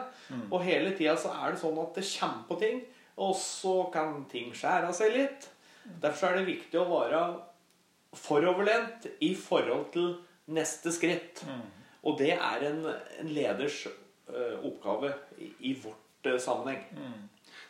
Og 0.52 0.62
hele 0.62 0.94
tida 0.94 1.18
så 1.18 1.34
er 1.34 1.52
det 1.56 1.64
sånn 1.64 1.82
at 1.82 1.98
det 1.98 2.06
kommer 2.20 2.46
på 2.52 2.60
ting, 2.62 2.84
og 3.18 3.34
så 3.36 3.90
kan 3.92 4.22
ting 4.30 4.54
skjære 4.54 4.94
av 4.94 4.94
seg 4.94 5.18
litt. 5.18 5.50
Derfor 6.06 6.30
er 6.30 6.38
det 6.38 6.54
viktig 6.54 6.80
å 6.80 6.86
være 6.94 7.24
foroverlent 8.18 9.08
i 9.26 9.34
forhold 9.36 9.92
til 9.94 10.14
neste 10.54 10.92
skritt. 10.94 11.44
Og 12.04 12.18
det 12.20 12.34
er 12.36 12.66
en, 12.68 12.82
en 13.22 13.30
leders 13.32 13.86
uh, 13.88 14.58
oppgave 14.66 15.14
i, 15.40 15.52
i 15.70 15.76
vårt 15.80 16.28
uh, 16.28 16.40
sammenheng. 16.42 16.84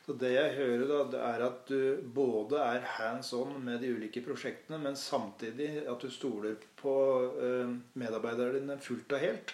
Så 0.04 0.16
det 0.20 0.34
jeg 0.34 0.56
hører, 0.58 0.88
da, 0.90 1.04
det 1.14 1.20
er 1.24 1.44
at 1.46 1.70
du 1.70 2.10
både 2.16 2.60
er 2.60 2.88
hands 2.98 3.30
on 3.38 3.54
med 3.64 3.80
de 3.80 3.94
ulike 3.94 4.24
prosjektene, 4.26 4.80
men 4.82 4.98
samtidig 5.00 5.86
at 5.88 6.02
du 6.02 6.10
stoler 6.12 6.58
på 6.80 6.96
uh, 7.38 7.70
medarbeiderne 8.00 8.58
dine 8.58 8.80
fullt 8.84 9.16
og 9.16 9.24
helt. 9.24 9.54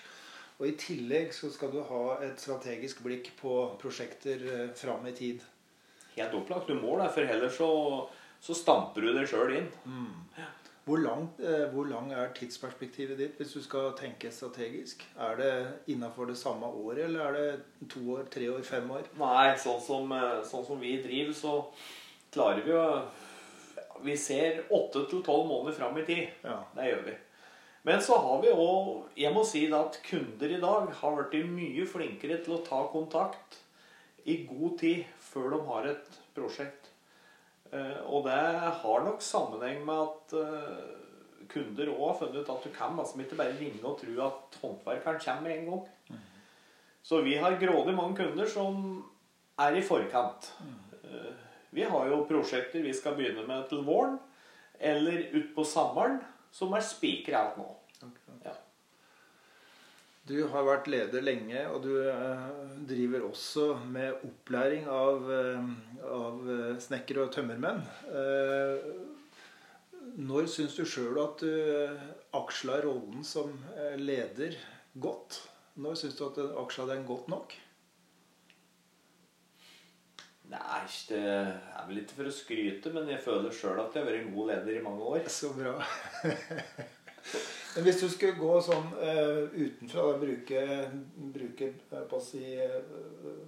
Og 0.60 0.68
i 0.68 0.74
tillegg 0.80 1.36
så 1.36 1.52
skal 1.54 1.72
du 1.72 1.84
ha 1.88 2.06
et 2.26 2.42
strategisk 2.42 3.04
blikk 3.06 3.30
på 3.40 3.54
prosjekter 3.80 4.42
fram 4.76 5.06
i 5.08 5.14
tid. 5.16 5.44
Helt 6.18 6.34
opplagt. 6.36 6.68
Du 6.68 6.76
må 6.76 6.98
det, 7.00 7.12
for 7.16 7.30
heller 7.30 7.54
så, 7.54 7.70
så 8.44 8.58
stamper 8.58 9.06
du 9.06 9.14
deg 9.16 9.30
sjøl 9.32 9.54
inn. 9.56 9.70
Hvor, 10.90 10.98
langt, 10.98 11.40
eh, 11.40 11.68
hvor 11.70 11.86
lang 11.86 12.08
er 12.18 12.32
tidsperspektivet 12.34 13.20
ditt 13.20 13.36
hvis 13.38 13.52
du 13.54 13.62
skal 13.62 13.92
tenke 13.94 14.32
strategisk? 14.34 15.04
Er 15.22 15.36
det 15.38 15.52
innafor 15.94 16.26
det 16.26 16.38
samme 16.38 16.66
året, 16.66 17.04
eller 17.06 17.28
er 17.28 17.36
det 17.38 17.90
to 17.94 18.02
år, 18.16 18.24
tre 18.34 18.48
år, 18.50 18.64
fem 18.66 18.90
år? 18.96 19.06
Nei, 19.20 19.52
sånn 19.62 19.78
som, 19.86 20.10
eh, 20.12 20.42
sånn 20.50 20.66
som 20.66 20.82
vi 20.82 20.96
driver, 21.04 21.36
så 21.38 21.54
klarer 22.34 22.66
vi 22.66 22.74
å 22.74 22.88
Vi 24.02 24.16
ser 24.16 24.64
åtte 24.72 25.02
til 25.10 25.22
tolv 25.22 25.46
måneder 25.46 25.76
fram 25.76 25.98
i 26.00 26.06
tid. 26.08 26.30
Ja. 26.42 26.64
Det 26.74 26.86
gjør 26.88 27.02
vi. 27.06 27.16
Men 27.84 28.00
så 28.00 28.16
har 28.16 28.42
vi 28.42 28.48
òg 28.48 29.10
Jeg 29.18 29.34
må 29.34 29.44
si 29.46 29.66
at 29.72 30.00
kunder 30.10 30.50
i 30.50 30.62
dag 30.62 30.90
har 31.02 31.24
blitt 31.30 31.46
mye 31.46 31.86
flinkere 31.86 32.42
til 32.44 32.56
å 32.56 32.64
ta 32.66 32.88
kontakt 32.88 33.60
i 34.26 34.46
god 34.50 34.80
tid 34.80 35.06
før 35.20 35.52
de 35.52 35.60
har 35.68 35.90
et 35.92 36.20
prosjekt. 36.34 36.89
Eh, 37.74 38.00
Og 38.06 38.24
det 38.26 38.38
har 38.82 39.04
nok 39.06 39.22
sammenheng 39.22 39.84
med 39.86 40.00
at 40.08 40.34
eh, 40.34 41.46
kunder 41.50 41.92
òg 41.94 42.08
har 42.08 42.18
funnet 42.24 42.42
ut 42.42 42.50
at 42.50 42.64
du 42.66 42.70
kan 42.74 42.98
altså 43.00 43.20
ikke 43.22 43.38
bare 43.38 43.58
ringe 43.60 43.84
og 43.86 44.00
tro 44.02 44.16
at 44.26 44.58
håndverkeren 44.62 45.20
kommer 45.26 45.42
med 45.42 45.58
en 45.58 45.70
gang. 45.70 46.20
Så 47.04 47.22
vi 47.26 47.36
har 47.38 47.56
grådig 47.62 47.96
mange 47.96 48.16
kunder 48.18 48.46
som 48.50 49.04
er 49.60 49.78
i 49.78 49.82
forkant. 49.86 50.54
Eh, 51.04 51.34
Vi 51.72 51.84
har 51.86 52.08
jo 52.10 52.24
prosjekter 52.26 52.82
vi 52.82 52.94
skal 52.94 53.14
begynne 53.16 53.44
med 53.48 53.68
til 53.70 53.84
våren, 53.86 54.16
eller 54.80 55.28
utpå 55.38 55.62
sommeren, 55.64 56.16
som 56.52 56.74
er 56.74 56.82
spikra 56.82 57.44
alt 57.44 57.58
nå. 57.60 57.68
Du 60.30 60.44
har 60.46 60.62
vært 60.62 60.88
leder 60.92 61.24
lenge, 61.26 61.62
og 61.74 61.82
du 61.82 61.94
eh, 62.06 62.42
driver 62.86 63.24
også 63.32 63.64
med 63.90 64.20
opplæring 64.28 64.84
av, 64.94 65.24
eh, 65.34 65.72
av 66.06 66.52
eh, 66.54 66.76
snekkere 66.86 67.24
og 67.24 67.32
tømmermenn. 67.34 67.82
Når 70.20 70.50
syns 70.54 70.76
du 70.78 70.84
sjøl 70.86 71.18
at 71.24 71.42
du 71.42 71.50
aksla 72.38 72.78
rollen 72.84 73.26
som 73.26 73.56
leder 73.98 74.58
godt? 75.02 75.40
Når 75.82 75.98
syns 75.98 76.20
du 76.20 76.24
at 76.28 76.38
du 76.38 76.54
aksla 76.62 76.86
den 76.92 77.08
godt 77.10 77.32
nok? 77.32 77.58
Nei, 80.50 80.86
det 81.10 81.24
er 81.26 81.90
vel 81.90 82.04
ikke 82.04 82.20
for 82.22 82.30
å 82.30 82.34
skryte, 82.34 82.94
men 82.94 83.10
jeg 83.16 83.22
føler 83.26 83.54
sjøl 83.54 83.82
at 83.82 83.98
jeg 83.98 84.06
har 84.06 84.12
vært 84.12 84.24
en 84.28 84.32
god 84.38 84.54
leder 84.54 84.78
i 84.78 84.86
mange 84.86 85.12
år. 85.16 85.30
Så 85.30 85.54
bra. 85.58 85.78
Men 87.76 87.84
hvis 87.86 88.00
du 88.02 88.08
skulle 88.10 88.34
gå 88.40 88.54
sånn 88.66 88.88
uh, 88.98 89.44
utenfra, 89.54 90.08
og 90.10 90.24
bruke, 90.24 90.62
bruke 91.36 91.68
eh, 91.70 92.16
si, 92.26 92.42
eh, 92.58 92.80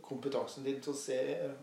kompetansen 0.06 0.66
din 0.68 0.78
til 0.84 0.94
å 0.94 1.00
se 1.00 1.18
er, 1.18 1.56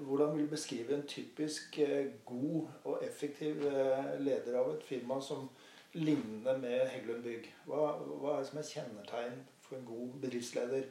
Hvordan 0.00 0.32
vil 0.32 0.46
du 0.46 0.54
beskrive 0.54 0.96
en 0.96 1.04
typisk 1.08 1.76
uh, 1.84 2.08
god 2.24 2.70
og 2.88 3.04
effektiv 3.04 3.60
uh, 3.66 4.16
leder 4.16 4.56
av 4.62 4.72
et 4.72 4.86
firma 4.88 5.20
som 5.20 5.50
ligner 5.92 6.56
med 6.62 6.88
Heggelund 6.88 7.22
Bygg? 7.26 7.50
Hva, 7.68 7.92
hva 8.00 8.38
er 8.38 8.40
det 8.40 8.48
som 8.48 8.62
er 8.62 8.70
kjennetegn 8.70 9.38
for 9.60 9.76
en 9.76 9.86
god 9.92 10.16
bedriftsleder 10.24 10.88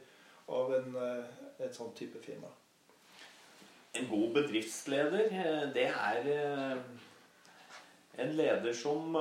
av 0.60 0.72
en, 0.78 0.96
et 1.58 1.74
sånt 1.74 1.98
type 1.98 2.22
firma? 2.22 2.54
En 3.98 4.06
god 4.06 4.30
bedriftsleder, 4.38 5.30
det 5.74 5.90
er 5.90 6.32
en 8.20 8.34
leder 8.38 8.74
som 8.76 9.16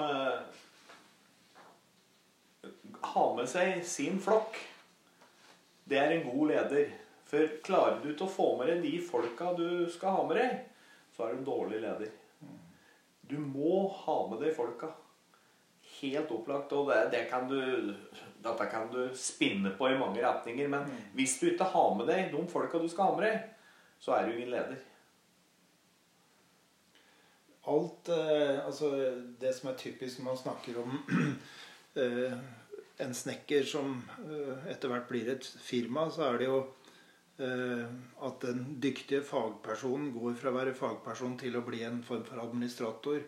har 3.01 3.35
med 3.35 3.49
seg 3.49 3.83
sin 3.87 4.19
flokk. 4.21 4.57
Det 5.89 5.97
er 5.97 6.15
en 6.15 6.25
god 6.29 6.51
leder. 6.51 6.91
For 7.29 7.51
klarer 7.65 7.99
du 8.01 8.11
ikke 8.11 8.25
å 8.25 8.33
få 8.33 8.47
med 8.57 8.71
deg 8.71 8.81
de 8.85 8.95
folka 9.05 9.53
du 9.57 9.85
skal 9.91 10.15
ha 10.15 10.25
med 10.25 10.39
deg, 10.39 10.57
så 11.13 11.25
er 11.25 11.33
du 11.33 11.39
en 11.39 11.49
dårlig 11.51 11.83
leder. 11.83 12.09
Du 13.29 13.37
må 13.37 13.83
ha 13.93 14.17
med 14.31 14.41
deg 14.41 14.55
folka. 14.57 14.89
Helt 15.99 16.31
opplagt. 16.33 16.73
Og 16.73 16.89
det, 16.89 16.99
det 17.13 17.23
kan 17.29 17.45
du, 17.49 17.59
dette 18.41 18.69
kan 18.71 18.89
du 18.93 19.03
spinne 19.17 19.75
på 19.77 19.91
i 19.91 19.97
mange 19.99 20.23
retninger. 20.25 20.69
Men 20.71 20.89
hvis 21.17 21.37
du 21.41 21.51
ikke 21.51 21.69
har 21.73 21.93
med 21.97 22.09
deg 22.09 22.31
de 22.33 22.45
folka 22.49 22.81
du 22.81 22.89
skal 22.89 23.11
ha 23.11 23.17
med 23.19 23.27
deg, 23.27 23.43
så 24.01 24.15
er 24.15 24.25
du 24.25 24.33
ingen 24.33 24.53
leder. 24.55 24.79
Alt 27.69 28.09
eh, 28.09 28.65
Altså 28.65 28.89
det 29.39 29.51
som 29.53 29.69
er 29.69 29.77
typisk 29.77 30.19
når 30.19 30.25
man 30.31 30.39
snakker 30.39 30.79
om 30.81 30.95
eh, 32.01 32.37
en 32.99 33.15
snekker 33.15 33.63
som 33.67 33.95
eh, 34.27 34.69
etter 34.73 34.91
hvert 34.91 35.07
blir 35.09 35.31
et 35.31 35.45
firma, 35.63 36.07
så 36.11 36.25
er 36.27 36.39
det 36.41 36.49
jo 36.49 36.59
eh, 37.39 37.87
at 38.27 38.43
den 38.43 38.75
dyktige 38.83 39.23
fagpersonen 39.25 40.11
går 40.15 40.35
fra 40.39 40.51
å 40.51 40.57
være 40.57 40.75
fagperson 40.77 41.37
til 41.39 41.55
å 41.55 41.65
bli 41.67 41.83
en 41.87 42.01
form 42.03 42.25
for 42.27 42.43
administrator. 42.43 43.23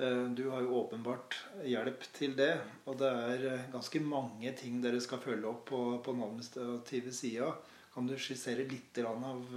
Eh, 0.00 0.24
Du 0.38 0.48
har 0.50 0.64
jo 0.64 0.80
åpenbart 0.80 1.38
hjelp 1.68 2.08
til 2.16 2.36
det. 2.40 2.54
Og 2.88 2.98
det 3.02 3.12
er 3.12 3.70
ganske 3.72 4.02
mange 4.04 4.52
ting 4.56 4.80
dere 4.84 5.00
skal 5.04 5.22
følge 5.24 5.52
opp 5.52 5.64
på, 5.70 5.82
på 6.00 6.16
den 6.16 6.26
administrative 6.30 7.12
sida. 7.12 7.54
Kan 7.92 8.08
du 8.08 8.16
skissere 8.20 8.64
litt 8.68 8.98
av, 9.04 9.56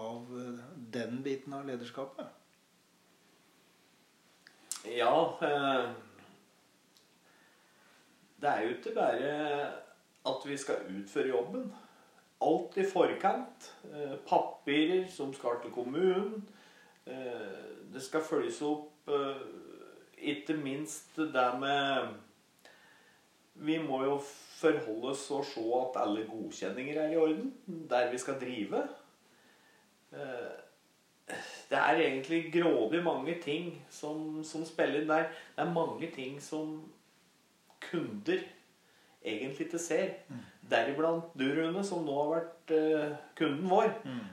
av 0.00 0.30
den 0.92 1.18
biten 1.24 1.52
av 1.52 1.66
lederskapet? 1.68 2.40
Ja 4.92 5.38
eh, 5.40 5.90
Det 8.44 8.52
er 8.52 8.62
jo 8.62 8.74
ikke 8.74 8.90
bare 8.92 9.28
at 10.28 10.42
vi 10.44 10.56
skal 10.56 10.74
utføre 10.98 11.28
jobben. 11.28 11.62
Alt 12.44 12.76
i 12.76 12.84
forkant. 12.84 13.68
Eh, 13.88 14.18
papirer 14.28 15.06
som 15.08 15.30
skal 15.32 15.62
til 15.62 15.70
kommunen. 15.72 16.48
Eh, 17.06 17.94
det 17.94 18.02
skal 18.04 18.20
følges 18.20 18.58
opp 18.62 19.08
eh, 19.08 19.40
ikke 20.34 20.56
minst 20.56 21.16
det 21.16 21.46
med 21.60 22.08
Vi 23.54 23.78
må 23.78 24.02
jo 24.04 24.18
forholde 24.60 25.14
oss 25.14 25.30
og 25.30 25.44
se 25.48 25.64
at 25.78 25.96
alle 26.02 26.26
godkjenninger 26.28 27.00
er 27.00 27.12
i 27.12 27.16
orden 27.16 27.52
der 27.90 28.10
vi 28.10 28.18
skal 28.18 28.40
drive. 28.40 28.82
Det 31.70 31.78
er 31.78 31.94
egentlig 31.94 32.52
grådig 32.52 33.04
mange 33.04 33.38
ting 33.42 33.86
som, 33.90 34.44
som 34.44 34.64
spiller 34.64 35.00
inn 35.00 35.08
der. 35.08 35.30
Det 35.56 35.64
er 35.64 35.72
mange 35.72 36.10
ting 36.10 36.42
som 36.42 36.82
kunder 37.90 38.42
egentlig 39.24 39.66
ikke 39.66 39.78
ser. 39.80 40.10
Deriblant 40.70 41.32
du, 41.36 41.44
Rune, 41.56 41.84
som 41.84 42.04
nå 42.04 42.16
har 42.22 42.32
vært 42.34 42.72
uh, 42.72 43.14
kunden 43.36 43.68
vår. 43.70 43.90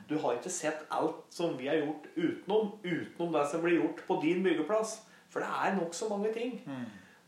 Du 0.09 0.17
har 0.19 0.37
ikke 0.37 0.51
sett 0.53 0.83
alt 0.91 1.23
som 1.29 1.57
vi 1.59 1.67
har 1.67 1.79
gjort 1.81 2.09
utenom, 2.15 2.73
utenom 2.83 3.33
det 3.35 3.45
som 3.51 3.63
blir 3.63 3.79
gjort 3.81 4.03
på 4.07 4.19
din 4.23 4.43
byggeplass. 4.43 5.01
For 5.31 5.43
det 5.43 5.47
er 5.47 5.77
nokså 5.77 6.09
mange 6.11 6.33
ting. 6.35 6.59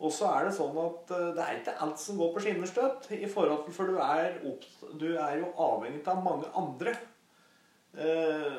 Og 0.03 0.12
så 0.12 0.27
er 0.36 0.47
det 0.47 0.55
sånn 0.57 0.75
at 0.81 1.12
eh, 1.15 1.29
det 1.38 1.43
er 1.43 1.59
ikke 1.59 1.75
alt 1.86 1.99
som 2.01 2.17
går 2.19 2.31
på 2.33 2.43
skinnerstøtt. 2.43 3.12
i 3.15 3.29
forhold 3.31 3.65
til, 3.65 3.75
For 3.75 3.88
du 3.88 3.99
er, 4.03 4.39
opp, 4.49 4.65
du 4.99 5.09
er 5.15 5.38
jo 5.39 5.51
avhengig 5.63 6.03
av 6.12 6.23
mange 6.25 6.49
andre. 6.59 6.95
Eh, 7.93 8.57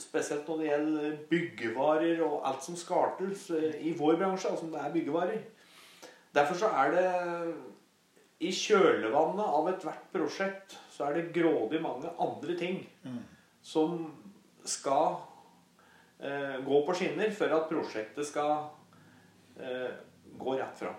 spesielt 0.00 0.48
når 0.48 0.62
det 0.62 0.70
gjelder 0.70 1.18
byggevarer 1.30 2.22
og 2.24 2.46
alt 2.48 2.64
som 2.64 2.78
skal 2.78 3.12
til 3.18 3.34
i 3.82 3.92
vår 3.98 4.16
bransje, 4.22 4.48
altså 4.48 4.70
det 4.72 4.80
er 4.80 4.94
byggevarer. 4.96 5.42
Derfor 6.32 6.58
så 6.58 6.70
er 6.80 6.94
det 6.96 7.08
I 8.42 8.50
kjølvannet 8.56 9.44
av 9.44 9.68
ethvert 9.70 10.08
prosjekt 10.14 10.76
så 10.90 11.06
er 11.08 11.18
det 11.18 11.32
grådig 11.36 11.80
mange 11.82 12.10
andre 12.20 12.56
ting 12.58 12.80
som 13.62 14.06
skal 14.66 15.16
eh, 16.18 16.58
gå 16.64 16.80
på 16.86 16.96
skinner 16.98 17.30
for 17.36 17.54
at 17.54 17.68
prosjektet 17.70 18.26
skal 18.26 18.54
eh, 19.60 19.92
gå 20.38 20.56
rett 20.58 20.78
fram. 20.78 20.98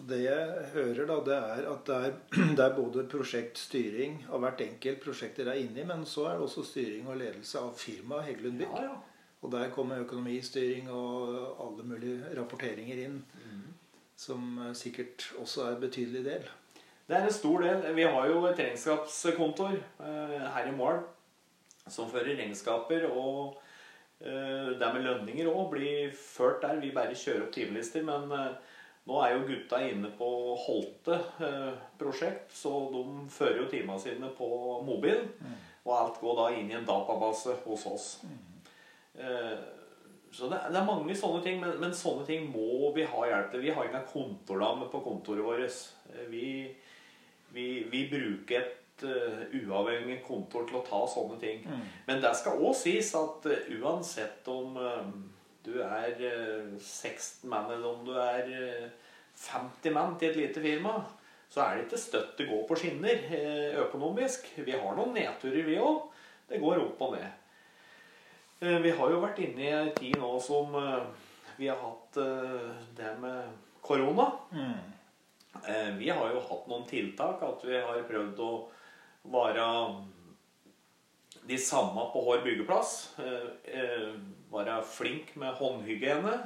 Det 0.00 0.22
jeg 0.22 0.64
hører, 0.72 1.02
da, 1.04 1.16
det 1.26 1.36
er 1.36 1.66
at 1.70 1.88
det 1.90 1.96
er, 2.06 2.14
det 2.56 2.64
er 2.64 2.76
både 2.76 3.06
prosjektstyring 3.10 4.22
av 4.30 4.42
hvert 4.44 4.64
enkelt 4.64 5.02
prosjekt 5.04 5.40
dere 5.40 5.54
er 5.54 5.64
inne 5.66 5.82
i, 5.82 5.86
men 5.86 6.06
så 6.08 6.30
er 6.30 6.38
det 6.38 6.46
også 6.48 6.64
styring 6.66 7.10
og 7.10 7.20
ledelse 7.20 7.60
av 7.60 7.74
firmaet 7.78 8.30
Heggelund 8.30 8.62
Bygg. 8.62 8.76
Ja, 8.80 8.88
ja. 8.90 8.98
Og 9.40 9.52
der 9.54 9.70
kommer 9.72 10.02
økonomistyring 10.02 10.90
og 10.92 11.30
alle 11.64 11.84
mulige 11.88 12.32
rapporteringer 12.36 12.98
inn, 13.06 13.14
som 14.20 14.58
eh, 14.66 14.74
sikkert 14.76 15.30
også 15.40 15.64
er 15.64 15.76
en 15.76 15.84
betydelig 15.84 16.24
del. 16.26 16.50
Det 17.08 17.16
er 17.16 17.26
en 17.26 17.34
stor 17.34 17.64
del. 17.64 17.86
Vi 17.96 18.06
har 18.06 18.28
jo 18.30 18.44
et 18.46 18.60
regnskapskontor 18.60 19.74
eh, 19.74 20.36
her 20.54 20.68
i 20.70 20.76
Mål 20.76 21.02
som 21.90 22.10
fører 22.10 22.36
regnskaper. 22.38 23.08
Og 23.10 23.56
eh, 24.20 24.76
det 24.78 24.90
med 24.94 25.06
lønninger 25.06 25.48
òg 25.50 25.72
blir 25.72 26.12
ført 26.16 26.60
der. 26.66 26.82
Vi 26.82 26.92
bare 26.94 27.16
kjører 27.16 27.46
opp 27.46 27.56
timelister. 27.56 28.04
Men 28.06 28.28
nå 29.08 29.24
er 29.24 29.34
jo 29.34 29.48
gutta 29.48 29.80
inne 29.88 30.12
på 30.14 30.28
Holte 30.66 31.16
prosjekt, 31.98 32.52
så 32.54 32.70
de 32.92 33.02
fører 33.32 33.62
jo 33.64 33.70
timene 33.72 33.98
sine 33.98 34.30
på 34.36 34.46
mobil. 34.86 35.24
Og 35.88 35.96
alt 35.96 36.20
går 36.20 36.38
da 36.38 36.46
inn 36.54 36.70
i 36.70 36.76
en 36.76 36.86
database 36.86 37.56
hos 37.64 37.88
oss. 37.88 38.08
Eh, 39.14 39.58
så 40.32 40.48
det, 40.48 40.60
det, 40.70 40.78
er 40.78 40.86
mange 40.86 41.14
sånne 41.18 41.42
ting, 41.42 41.58
men, 41.62 41.72
men, 41.82 41.94
sånne 41.96 42.24
ting 42.28 42.46
må 42.52 42.92
vi 42.94 43.06
ha 43.08 43.24
hjelp 43.26 43.50
til. 43.50 43.64
Vi 43.64 43.72
har 43.74 43.88
ingen 43.88 44.06
kontordame 44.06 44.86
på 44.92 45.02
kontoret 45.02 45.42
vårt. 45.42 45.80
Eh, 46.12 46.28
vi, 46.30 46.44
vi, 47.54 47.66
vi 47.90 48.04
bruker 48.12 48.60
et 48.60 49.04
uh, 49.06 49.42
uavhengig 49.58 50.20
kontor 50.26 50.68
til 50.68 50.78
å 50.78 50.84
ta 50.86 51.02
sånne 51.10 51.38
ting. 51.42 51.64
Mm. 51.66 51.82
Men 52.06 52.22
det 52.22 52.32
skal 52.38 52.62
òg 52.62 52.76
sies 52.78 53.10
at 53.18 53.48
uh, 53.50 53.72
uansett 53.80 54.46
om 54.52 54.78
uh, 54.78 55.10
du 55.66 55.74
er 55.82 56.14
16 56.78 57.50
mann, 57.50 57.68
eller 57.74 57.90
om 57.90 58.06
du 58.06 58.14
er 58.16 58.46
50 59.36 59.92
mann 59.92 60.14
til 60.20 60.30
et 60.30 60.38
lite 60.38 60.62
firma, 60.62 60.94
så 61.50 61.64
er 61.64 61.74
det 61.74 61.88
ikke 61.88 62.00
støtt 62.00 62.38
det 62.38 62.46
går 62.48 62.62
på 62.68 62.78
skinner 62.78 63.26
økonomisk. 63.82 64.48
Vi 64.62 64.72
har 64.72 64.96
noen 64.96 65.12
nedturer, 65.18 65.66
vi 65.66 65.76
òg. 65.82 66.06
Det 66.48 66.62
går 66.62 66.80
opp 66.86 67.02
og 67.04 67.18
ned. 67.18 67.39
Eh, 68.60 68.78
vi 68.78 68.92
har 68.92 69.08
jo 69.08 69.22
vært 69.22 69.40
inne 69.40 69.62
i 69.64 69.72
ei 69.72 69.90
tid 69.96 70.18
nå 70.20 70.34
som 70.44 70.74
eh, 70.76 71.04
vi 71.56 71.68
har 71.70 71.78
hatt 71.80 72.18
eh, 72.20 72.66
det 72.96 73.14
med 73.22 73.54
korona. 73.80 74.26
Mm. 74.52 74.80
Vi 75.98 76.06
har 76.12 76.28
jo 76.30 76.42
hatt 76.46 76.68
noen 76.70 76.84
tiltak. 76.86 77.40
At 77.42 77.64
vi 77.66 77.74
har 77.74 78.04
prøvd 78.06 78.42
å 78.44 78.50
være 79.32 79.64
de 81.48 81.56
samme 81.58 82.04
på 82.12 82.22
Hår 82.22 82.44
byggeplass. 82.44 82.92
Være 84.52 84.76
flink 84.86 85.32
med 85.42 85.58
håndhygiene. 85.58 86.36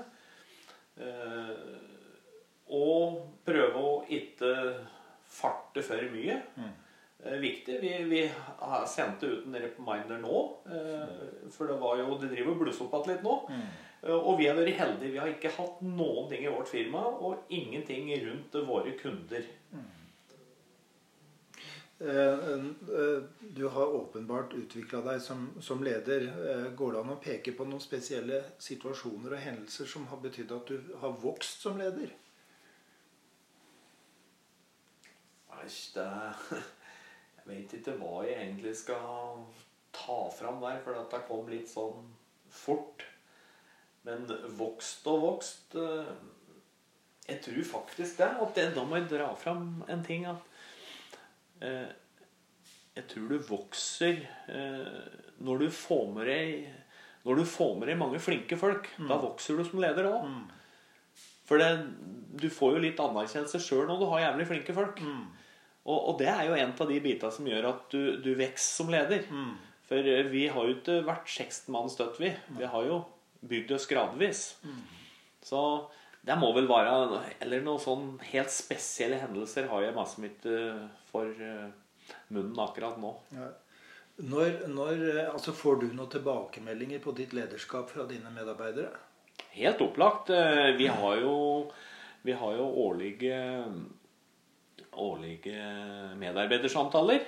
Og 2.81 3.21
prøve 3.45 3.85
å 3.85 3.93
ikke 4.09 4.55
farte 5.37 5.85
for 5.85 6.09
mye. 6.15 6.41
Mm. 6.57 6.73
Eh, 7.25 7.39
viktig. 7.39 7.81
Vi, 7.81 8.03
vi 8.05 8.33
sendte 8.89 9.27
ut 9.27 9.47
en 9.47 9.55
reminder 9.55 10.19
nå. 10.19 10.61
Eh, 10.67 11.49
for 11.51 11.67
det 11.67 11.79
var 11.81 11.97
jo, 12.03 12.19
det 12.21 12.31
driver 12.35 12.53
og 12.53 12.63
blusser 12.63 12.85
opp 12.85 12.99
igjen 12.99 13.15
litt 13.15 13.25
nå. 13.25 13.37
Mm. 13.49 13.67
Eh, 14.05 14.15
og 14.19 14.39
vi 14.41 14.49
har 14.51 14.59
vært 14.59 14.81
heldige. 14.81 15.13
Vi 15.15 15.23
har 15.23 15.33
ikke 15.33 15.55
hatt 15.57 15.81
noen 15.87 16.29
ting 16.29 16.45
i 16.45 16.53
vårt 16.53 16.69
firma, 16.69 17.01
og 17.01 17.49
ingenting 17.49 18.13
rundt 18.27 18.59
våre 18.69 18.97
kunder. 19.01 19.53
Mm. 19.73 19.91
Du 23.55 23.63
har 23.71 23.93
åpenbart 23.97 24.53
utvikla 24.59 24.99
deg 25.07 25.23
som, 25.25 25.47
som, 25.63 25.81
leder. 25.87 26.27
Går 26.77 26.93
det 26.93 27.01
an 27.01 27.13
å 27.15 27.21
peke 27.23 27.55
på 27.57 27.65
noen 27.65 27.81
spesielle 27.81 28.43
situasjoner 28.61 29.39
og 29.39 29.41
hendelser 29.41 29.89
som 29.89 30.05
har 30.11 30.21
betydd 30.21 30.53
at 30.53 30.69
du 30.69 30.91
har 31.01 31.15
vokst 31.23 31.65
som 31.65 31.79
leder? 31.81 32.13
Æsj, 35.63 35.81
det 35.95 36.09
vet 37.49 37.75
ikke 37.79 37.97
hva 38.01 38.23
jeg 38.27 38.39
egentlig 38.41 38.75
skal 38.77 39.43
ta 39.95 40.21
fram 40.35 40.63
der, 40.63 40.79
for 40.85 40.97
det 40.97 41.25
kom 41.29 41.51
litt 41.51 41.71
sånn 41.71 42.07
fort. 42.51 43.05
Men 44.05 44.27
vokst 44.59 45.07
og 45.09 45.23
vokst 45.23 45.77
eh, 45.81 46.09
Jeg 47.25 47.41
tror 47.41 47.63
faktisk 47.65 48.19
det. 48.21 48.31
at 48.47 48.55
det, 48.59 48.65
Da 48.77 48.83
må 48.85 48.99
jeg 48.99 49.09
dra 49.15 49.31
fram 49.35 49.83
en 49.89 50.03
ting. 50.05 50.27
at 50.29 50.43
eh, 51.65 51.89
Jeg 52.97 53.07
tror 53.09 53.29
du 53.33 53.39
vokser 53.49 54.21
eh, 54.49 54.99
når 55.41 55.65
du 55.65 55.71
får 55.71 56.11
med 56.13 56.29
deg 56.29 56.67
når 57.25 57.39
du 57.41 57.45
får 57.49 57.79
med 57.81 57.89
deg 57.89 57.97
mange 57.97 58.19
flinke 58.21 58.57
folk. 58.61 58.91
Mm. 59.01 59.07
Da 59.09 59.17
vokser 59.17 59.57
du 59.57 59.65
som 59.65 59.81
leder 59.81 60.11
òg. 60.11 60.27
Mm. 60.29 60.43
For 61.49 61.61
det, 61.61 61.71
du 62.37 62.51
får 62.53 62.75
jo 62.77 62.83
litt 62.85 63.01
anerkjennelse 63.01 63.61
sjøl 63.65 63.87
når 63.89 64.03
du 64.03 64.07
har 64.11 64.27
jævlig 64.27 64.47
flinke 64.51 64.75
folk. 64.77 65.01
Mm. 65.01 65.23
Og, 65.85 65.99
og, 65.99 66.15
det 66.21 66.31
er 66.33 66.47
jo 66.49 66.57
en 66.57 66.73
av 66.73 66.89
de 66.89 66.99
bitene 67.05 67.33
som 67.35 67.49
gjør 67.49 67.67
at 67.69 67.93
du, 67.93 68.17
du 68.25 68.31
vokser 68.39 68.77
som 68.81 68.93
leder. 68.93 69.27
Mm. 69.29 69.55
For 69.85 70.09
eh, 70.09 70.29
vi 70.33 70.47
har 70.49 70.69
jo 70.69 70.79
ikke 70.79 71.03
vært 71.05 71.29
60 71.29 71.73
mann 71.75 71.91
støtt, 71.93 72.21
vi. 72.23 72.31
Vi 72.57 72.71
har 72.73 72.87
jo 72.89 73.03
bygd 73.45 73.75
oss 73.77 73.89
gradvis. 73.91 74.45
Mm. 74.65 74.79
Så 75.45 75.61
det 76.25 76.39
må 76.41 76.55
vel 76.57 76.65
være 76.65 77.19
Eller 77.45 77.61
noen 77.61 77.83
sånn 77.83 78.07
helt 78.31 78.53
spesielle 78.53 79.19
hendelser 79.21 79.69
har 79.69 79.85
jeg 79.85 79.97
masse 79.97 80.23
mitt 80.23 80.47
uh, 80.49 80.87
for 81.11 81.29
uh, 81.29 81.69
munnen 82.33 82.63
akkurat 82.65 82.97
nå. 83.01 83.11
Ja. 83.37 83.51
Når, 84.25 84.63
når, 84.73 85.03
altså 85.35 85.53
Får 85.53 85.83
du 85.83 85.91
noen 85.91 86.09
tilbakemeldinger 86.09 87.03
på 87.05 87.13
ditt 87.19 87.35
lederskap 87.37 87.93
fra 87.93 88.07
dine 88.09 88.33
medarbeidere? 88.33 88.95
Helt 89.53 89.83
opplagt. 89.85 90.31
Vi 90.79 90.87
har 90.89 91.19
jo, 91.21 91.35
vi 92.23 92.35
har 92.39 92.57
jo 92.57 92.69
årlige 92.87 93.37
årlige 95.01 95.57
medarbeidersamtaler. 96.21 97.25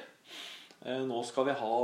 Eh, 0.84 1.02
nå 1.08 1.22
skal 1.26 1.48
vi 1.48 1.56
ha 1.58 1.76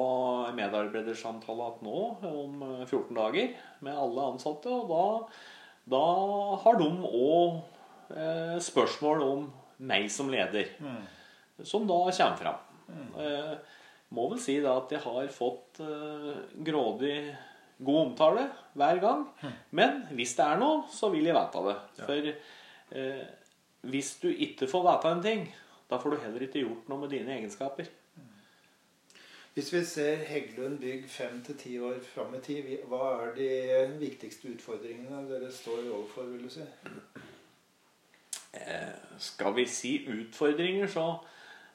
medarbeidersamtale 0.57 1.69
nå 1.83 2.01
om 2.29 2.65
14 2.87 3.01
eh, 3.01 3.17
dager 3.19 3.55
med 3.83 3.99
alle 4.05 4.29
ansatte. 4.35 4.71
Og 4.71 4.91
da, 4.93 5.05
da 5.97 6.05
har 6.65 6.81
de 6.81 6.91
òg 7.09 7.61
eh, 8.15 8.59
spørsmål 8.63 9.25
om 9.27 9.47
meg 9.83 10.11
som 10.15 10.29
leder, 10.31 10.75
mm. 10.79 11.01
som 11.67 11.87
da 11.89 12.03
kommer 12.07 12.43
fram. 12.43 12.61
Mm. 12.93 13.09
Eh, 13.25 13.55
må 14.13 14.29
vel 14.29 14.43
si 14.45 14.59
da 14.61 14.77
at 14.83 14.93
jeg 14.93 15.03
har 15.03 15.33
fått 15.33 15.81
eh, 15.83 16.33
grådig 16.65 17.17
god 17.83 18.01
omtale 18.07 18.47
hver 18.79 19.01
gang. 19.03 19.25
Mm. 19.43 19.55
Men 19.79 20.03
hvis 20.19 20.37
det 20.39 20.47
er 20.47 20.61
noe, 20.61 20.85
så 20.93 21.11
vil 21.13 21.27
jeg 21.29 21.37
vite 21.37 21.65
det. 21.67 21.77
Ja. 21.99 22.07
For 22.07 22.31
eh, 23.01 23.23
hvis 23.93 24.15
du 24.23 24.29
ikke 24.31 24.69
får 24.71 24.87
vite 24.87 25.13
en 25.13 25.25
ting, 25.25 25.47
da 25.93 26.01
får 26.01 26.15
du 26.15 26.23
heller 26.23 26.47
ikke 26.47 26.65
gjort 26.65 26.89
noe 26.89 27.05
med 27.05 27.13
dine 27.13 27.37
egenskaper. 27.37 27.91
Hvis 29.53 29.69
vi 29.75 29.83
ser 29.85 30.23
Heggelund 30.25 30.79
bygg 30.81 31.05
fem 31.13 31.43
til 31.45 31.57
ti 31.61 31.75
år 31.79 31.99
fram 32.15 32.33
i 32.35 32.41
tid, 32.41 32.71
hva 32.89 33.11
er 33.27 33.35
de 33.37 33.49
viktigste 34.01 34.49
utfordringene 34.55 35.27
dere 35.29 35.51
står 35.53 35.91
overfor, 35.91 36.31
vil 36.33 36.47
du 36.47 36.55
si? 36.55 36.65
Eh, 38.57 38.95
skal 39.21 39.53
vi 39.57 39.67
si 39.69 39.93
utfordringer, 40.09 40.89
så 40.89 41.05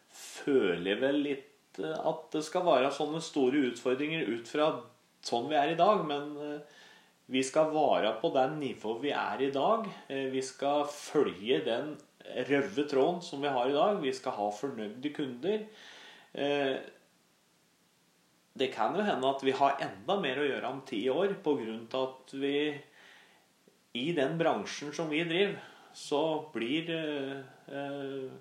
føler 0.09 0.91
jeg 0.91 1.01
vel 1.03 1.21
litt 1.27 1.79
eh, 1.83 1.93
at 1.93 2.25
det 2.33 2.41
skal 2.49 2.65
være 2.65 2.89
sånne 2.97 3.21
store 3.21 3.61
utfordringer 3.69 4.25
ut 4.25 4.49
fra 4.49 4.71
sånn 5.25 5.45
vi 5.51 5.61
er 5.61 5.75
i 5.75 5.77
dag. 5.77 6.01
Men 6.09 6.33
eh, 6.41 6.76
vi 7.27 7.43
skal 7.43 7.71
være 7.73 8.13
på 8.21 8.31
den 8.35 8.59
nivået 8.61 9.01
vi 9.03 9.11
er 9.11 9.41
i 9.43 9.51
dag. 9.51 9.87
Eh, 10.09 10.27
vi 10.31 10.41
skal 10.41 10.85
følge 10.91 11.59
den 11.65 11.95
røde 12.49 12.87
tråden 12.87 13.21
som 13.21 13.41
vi 13.43 13.51
har 13.51 13.67
i 13.67 13.75
dag. 13.75 14.01
Vi 14.01 14.13
skal 14.13 14.31
ha 14.37 14.49
fornøyde 14.55 15.11
kunder. 15.15 15.65
Eh, 16.33 16.75
det 18.57 18.71
kan 18.73 18.95
jo 18.95 19.03
hende 19.05 19.27
at 19.29 19.43
vi 19.43 19.51
har 19.51 19.75
enda 19.83 20.19
mer 20.21 20.39
å 20.39 20.47
gjøre 20.47 20.71
om 20.71 20.81
ti 20.87 21.03
år 21.09 21.35
pga. 21.43 21.75
at 21.99 22.33
vi 22.33 22.81
i 23.93 24.11
den 24.13 24.37
bransjen 24.37 24.93
som 24.93 25.09
vi 25.09 25.23
driver, 25.23 25.59
så 25.93 26.49
blir 26.53 26.89
eh, 26.89 28.31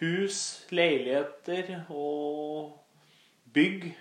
hus, 0.00 0.66
leiligheter 0.70 1.84
og 1.88 2.78
bygg 3.54 3.94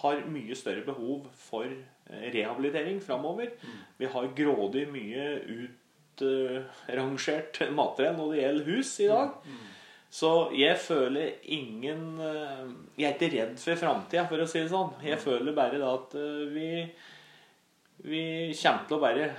har 0.00 0.26
mye 0.30 0.54
større 0.54 0.84
behov 0.84 1.28
for 1.34 1.72
rehabilitering 2.08 3.00
framover. 3.04 3.50
Mm. 3.62 3.80
Vi 3.98 4.12
har 4.14 4.30
grådig 4.36 4.86
mye 4.92 5.26
ut 5.48 6.22
uh, 6.24 7.72
materiell 7.74 8.16
når 8.16 8.32
det 8.32 8.40
gjelder 8.42 8.70
hus 8.72 8.94
i 9.04 9.10
dag. 9.10 9.34
Så 10.08 10.30
jeg 10.56 10.78
føler 10.80 11.34
ingen 11.52 12.20
eh, 12.24 12.68
Jeg 12.96 13.10
er 13.10 13.16
ikke 13.16 13.28
redd 13.34 13.58
for 13.60 13.80
framtida, 13.80 14.24
for 14.30 14.40
å 14.40 14.48
si 14.48 14.62
det 14.62 14.72
sånn. 14.72 14.94
Jeg 15.04 15.20
føler 15.20 15.56
bare 15.56 15.80
da 15.80 15.92
at 15.98 16.16
eh, 16.16 16.44
vi 16.54 16.68
Vi 18.08 18.22
kommer 18.56 18.86
til 18.88 18.96
å 18.96 19.02
bare 19.02 19.30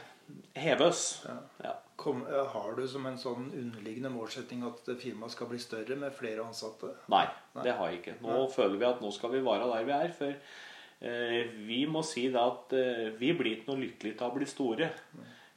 heve 0.59 0.89
oss. 0.91 1.03
Ja. 1.25 1.37
Ja. 1.65 1.75
Kom, 1.99 2.21
har 2.23 2.75
du 2.77 2.85
som 2.87 3.03
en 3.09 3.17
sånn 3.19 3.49
underliggende 3.49 4.11
målsetting 4.13 4.61
at 4.63 4.85
firmaet 5.01 5.33
skal 5.33 5.49
bli 5.49 5.57
større 5.59 5.97
med 5.99 6.13
flere 6.15 6.45
ansatte? 6.45 6.93
Nei, 7.11 7.25
Nei. 7.57 7.65
det 7.65 7.73
har 7.75 7.89
jeg 7.89 7.99
ikke. 7.99 8.13
Nå 8.23 8.35
Nei. 8.37 8.45
føler 8.53 8.77
vi 8.79 8.87
at 8.87 9.01
nå 9.03 9.11
skal 9.11 9.33
vi 9.33 9.41
være 9.43 9.67
der 9.73 9.87
vi 9.89 9.95
er. 9.97 10.13
For 10.15 10.31
eh, 10.31 10.59
vi 10.99 11.85
må 11.87 12.01
si 12.03 12.25
da 12.31 12.45
at 12.49 12.73
eh, 12.75 13.11
vi 13.19 13.31
blir 13.37 13.55
ikke 13.55 13.71
noe 13.71 13.83
lykkelige 13.85 14.17
til 14.19 14.27
å 14.27 14.35
bli 14.35 14.47
store. 14.49 14.89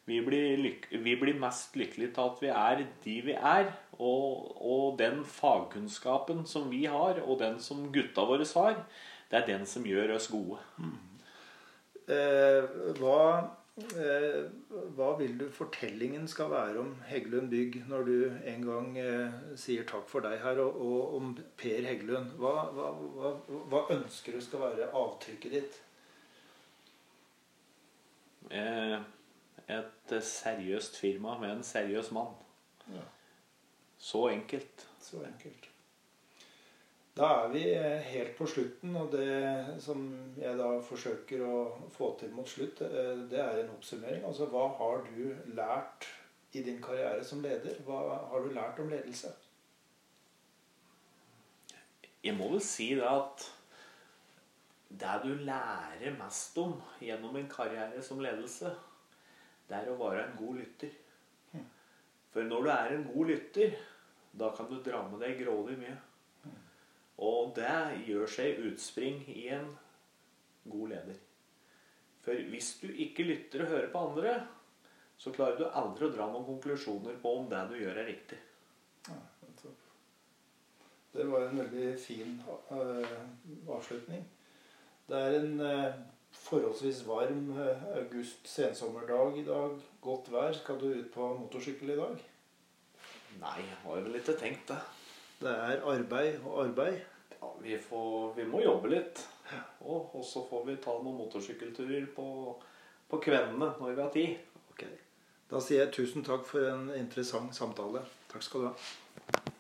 Vi 0.07 0.19
blir, 0.23 0.63
vi 0.91 1.15
blir, 1.19 1.39
mest 1.39 1.77
lykkelige 1.79 2.13
til 2.15 2.27
at 2.27 2.43
vi 2.43 2.51
er 2.51 2.85
de 3.05 3.17
vi 3.27 3.35
er. 3.35 3.73
Og, 3.99 4.53
og, 4.59 4.99
den 4.99 5.23
fagkunnskapen 5.27 6.45
som 6.47 6.71
vi 6.71 6.85
har, 6.91 7.21
og 7.23 7.39
den 7.43 7.59
som 7.63 7.89
gutta 7.95 8.27
våre 8.27 8.47
har, 8.55 8.79
det 9.31 9.41
er 9.41 9.47
den 9.47 9.67
som 9.67 9.87
gjør 9.87 10.17
oss 10.17 10.29
gode. 10.31 10.59
Mm. 10.79 10.97
Eh, 12.11 12.71
hva, 12.99 13.19
eh, 13.39 13.51
hva, 13.73 15.07
vil 15.17 15.39
du 15.41 15.47
fortellingen 15.49 16.27
skal 16.29 16.51
være 16.53 16.81
om 16.83 16.91
Heggelund 17.09 17.49
Bygg 17.51 17.79
når 17.89 18.05
du 18.05 18.17
en 18.51 18.67
gang 18.67 18.99
eh, 19.01 19.39
sier 19.57 19.87
takk 19.89 20.05
for 20.11 20.25
deg 20.25 20.37
her, 20.43 20.61
og, 20.61 20.77
og 20.77 21.15
om 21.17 21.33
Per 21.57 21.89
Heggelund? 21.89 22.35
Hva, 22.43 22.53
hva, 22.77 22.93
hva, 23.73 23.83
ønsker 23.97 24.37
du 24.37 24.45
skal 24.45 24.67
være 24.67 24.91
avtrykket 24.93 25.57
ditt? 25.57 25.81
Eh, 28.53 28.99
et 29.73 30.17
seriøst 30.29 31.01
firma 31.01 31.39
med 31.41 31.57
en 31.57 31.65
seriøs 31.65 32.13
mann. 32.13 32.37
Ja. 32.93 33.09
Så 33.97 34.27
enkelt. 34.35 34.89
Så 35.01 35.25
enkelt. 35.25 35.72
Da 37.13 37.29
er 37.43 37.51
vi 37.53 37.63
helt 38.09 38.37
på 38.39 38.47
slutten, 38.49 38.95
og 38.97 39.11
det 39.13 39.81
som 39.85 40.05
jeg 40.41 40.57
da 40.57 40.69
forsøker 40.81 41.43
å 41.45 41.57
få 41.93 42.15
til 42.21 42.31
mot 42.33 42.49
slutt, 42.49 42.79
det 43.29 43.41
er 43.41 43.59
en 43.61 43.73
oppsummering. 43.75 44.23
Altså 44.25 44.47
hva 44.49 44.63
har 44.79 45.03
du 45.11 45.27
lært 45.53 46.07
i 46.57 46.63
din 46.65 46.81
karriere 46.81 47.21
som 47.25 47.43
leder? 47.45 47.83
Hva 47.85 47.99
har 48.31 48.45
du 48.45 48.55
lært 48.57 48.81
om 48.81 48.89
ledelse? 48.89 49.33
Jeg 52.25 52.39
må 52.39 52.49
vel 52.55 52.63
si 52.65 52.95
det 52.97 53.05
at 53.09 53.45
det 55.03 55.17
du 55.25 55.35
lærer 55.45 56.17
mest 56.17 56.57
om 56.63 56.79
gjennom 57.03 57.37
en 57.37 57.51
karriere 57.51 58.01
som 58.05 58.21
ledelse, 58.25 58.73
det 59.69 59.77
er 59.79 59.91
å 59.93 59.99
være 60.01 60.25
en 60.31 60.39
god 60.39 60.63
lytter. 60.63 60.97
For 62.33 62.49
når 62.49 62.65
du 62.65 62.71
er 62.73 62.95
en 62.97 63.05
god 63.11 63.29
lytter, 63.35 63.77
da 64.33 64.49
kan 64.57 64.71
du 64.71 64.79
dra 64.81 65.03
med 65.11 65.21
deg 65.21 65.43
grådig 65.43 65.77
mye. 65.83 65.99
Og 67.19 67.53
det 67.57 68.07
gjør 68.07 68.31
seg 68.31 68.63
utspring 68.71 69.21
i 69.29 69.49
en 69.55 69.69
god 70.71 70.95
leder. 70.95 71.21
For 72.23 72.39
hvis 72.53 72.77
du 72.83 72.89
ikke 72.89 73.27
lytter 73.27 73.65
og 73.65 73.73
hører 73.75 73.91
på 73.93 74.05
andre, 74.09 74.35
så 75.19 75.33
klarer 75.35 75.59
du 75.59 75.67
aldri 75.69 76.09
å 76.09 76.15
dra 76.15 76.29
noen 76.31 76.47
konklusjoner 76.47 77.19
på 77.23 77.35
om 77.41 77.51
det 77.51 77.63
du 77.71 77.77
gjør, 77.79 77.99
er 77.99 78.11
riktig. 78.11 78.39
Det 81.13 81.27
var 81.29 81.45
en 81.45 81.59
veldig 81.61 81.89
fin 82.01 82.39
uh, 82.73 83.17
avslutning. 83.69 84.23
Det 85.09 85.19
er 85.19 85.35
en 85.43 85.61
uh, 85.61 85.99
forholdsvis 86.47 87.03
varm 87.05 87.51
uh, 87.59 87.83
august 87.99 88.49
sensommerdag 88.49 89.37
i 89.43 89.45
dag. 89.45 89.77
Godt 90.01 90.33
vær. 90.33 90.57
Skal 90.57 90.81
du 90.81 90.89
ut 90.89 91.11
på 91.13 91.29
motorsykkel 91.43 91.93
i 91.93 91.99
dag? 91.99 92.25
Nei, 93.43 93.59
jeg 93.61 93.79
har 93.85 94.01
vel 94.07 94.17
ikke 94.23 94.39
tenkt 94.41 94.73
det. 94.73 94.81
Det 95.43 95.51
er 95.51 95.81
arbeid 95.91 96.45
og 96.47 96.61
arbeid. 96.65 97.01
Ja, 97.41 97.49
vi, 97.63 97.79
får, 97.89 98.35
vi 98.37 98.45
må 98.47 98.61
jobbe 98.63 98.93
litt. 98.93 99.25
Og, 99.81 100.21
så 100.25 100.45
får 100.47 100.67
vi 100.69 100.77
ta 100.85 100.95
noen 101.03 101.19
motorsykkelturer 101.19 102.07
på, 102.15 102.27
på 103.11 103.23
kveldene 103.25 103.73
når 103.81 103.97
vi 103.97 104.03
har 104.05 104.13
tid. 104.15 104.61
Okay. 104.71 104.93
Da 105.51 105.61
sier 105.61 105.85
jeg 105.85 105.95
tusen 105.99 106.25
takk 106.25 106.47
for 106.49 106.71
en 106.71 106.93
interessant 106.95 107.57
samtale. 107.57 108.05
Takk 108.31 108.47
skal 108.47 108.69
du 108.69 108.71
ha. 108.71 109.52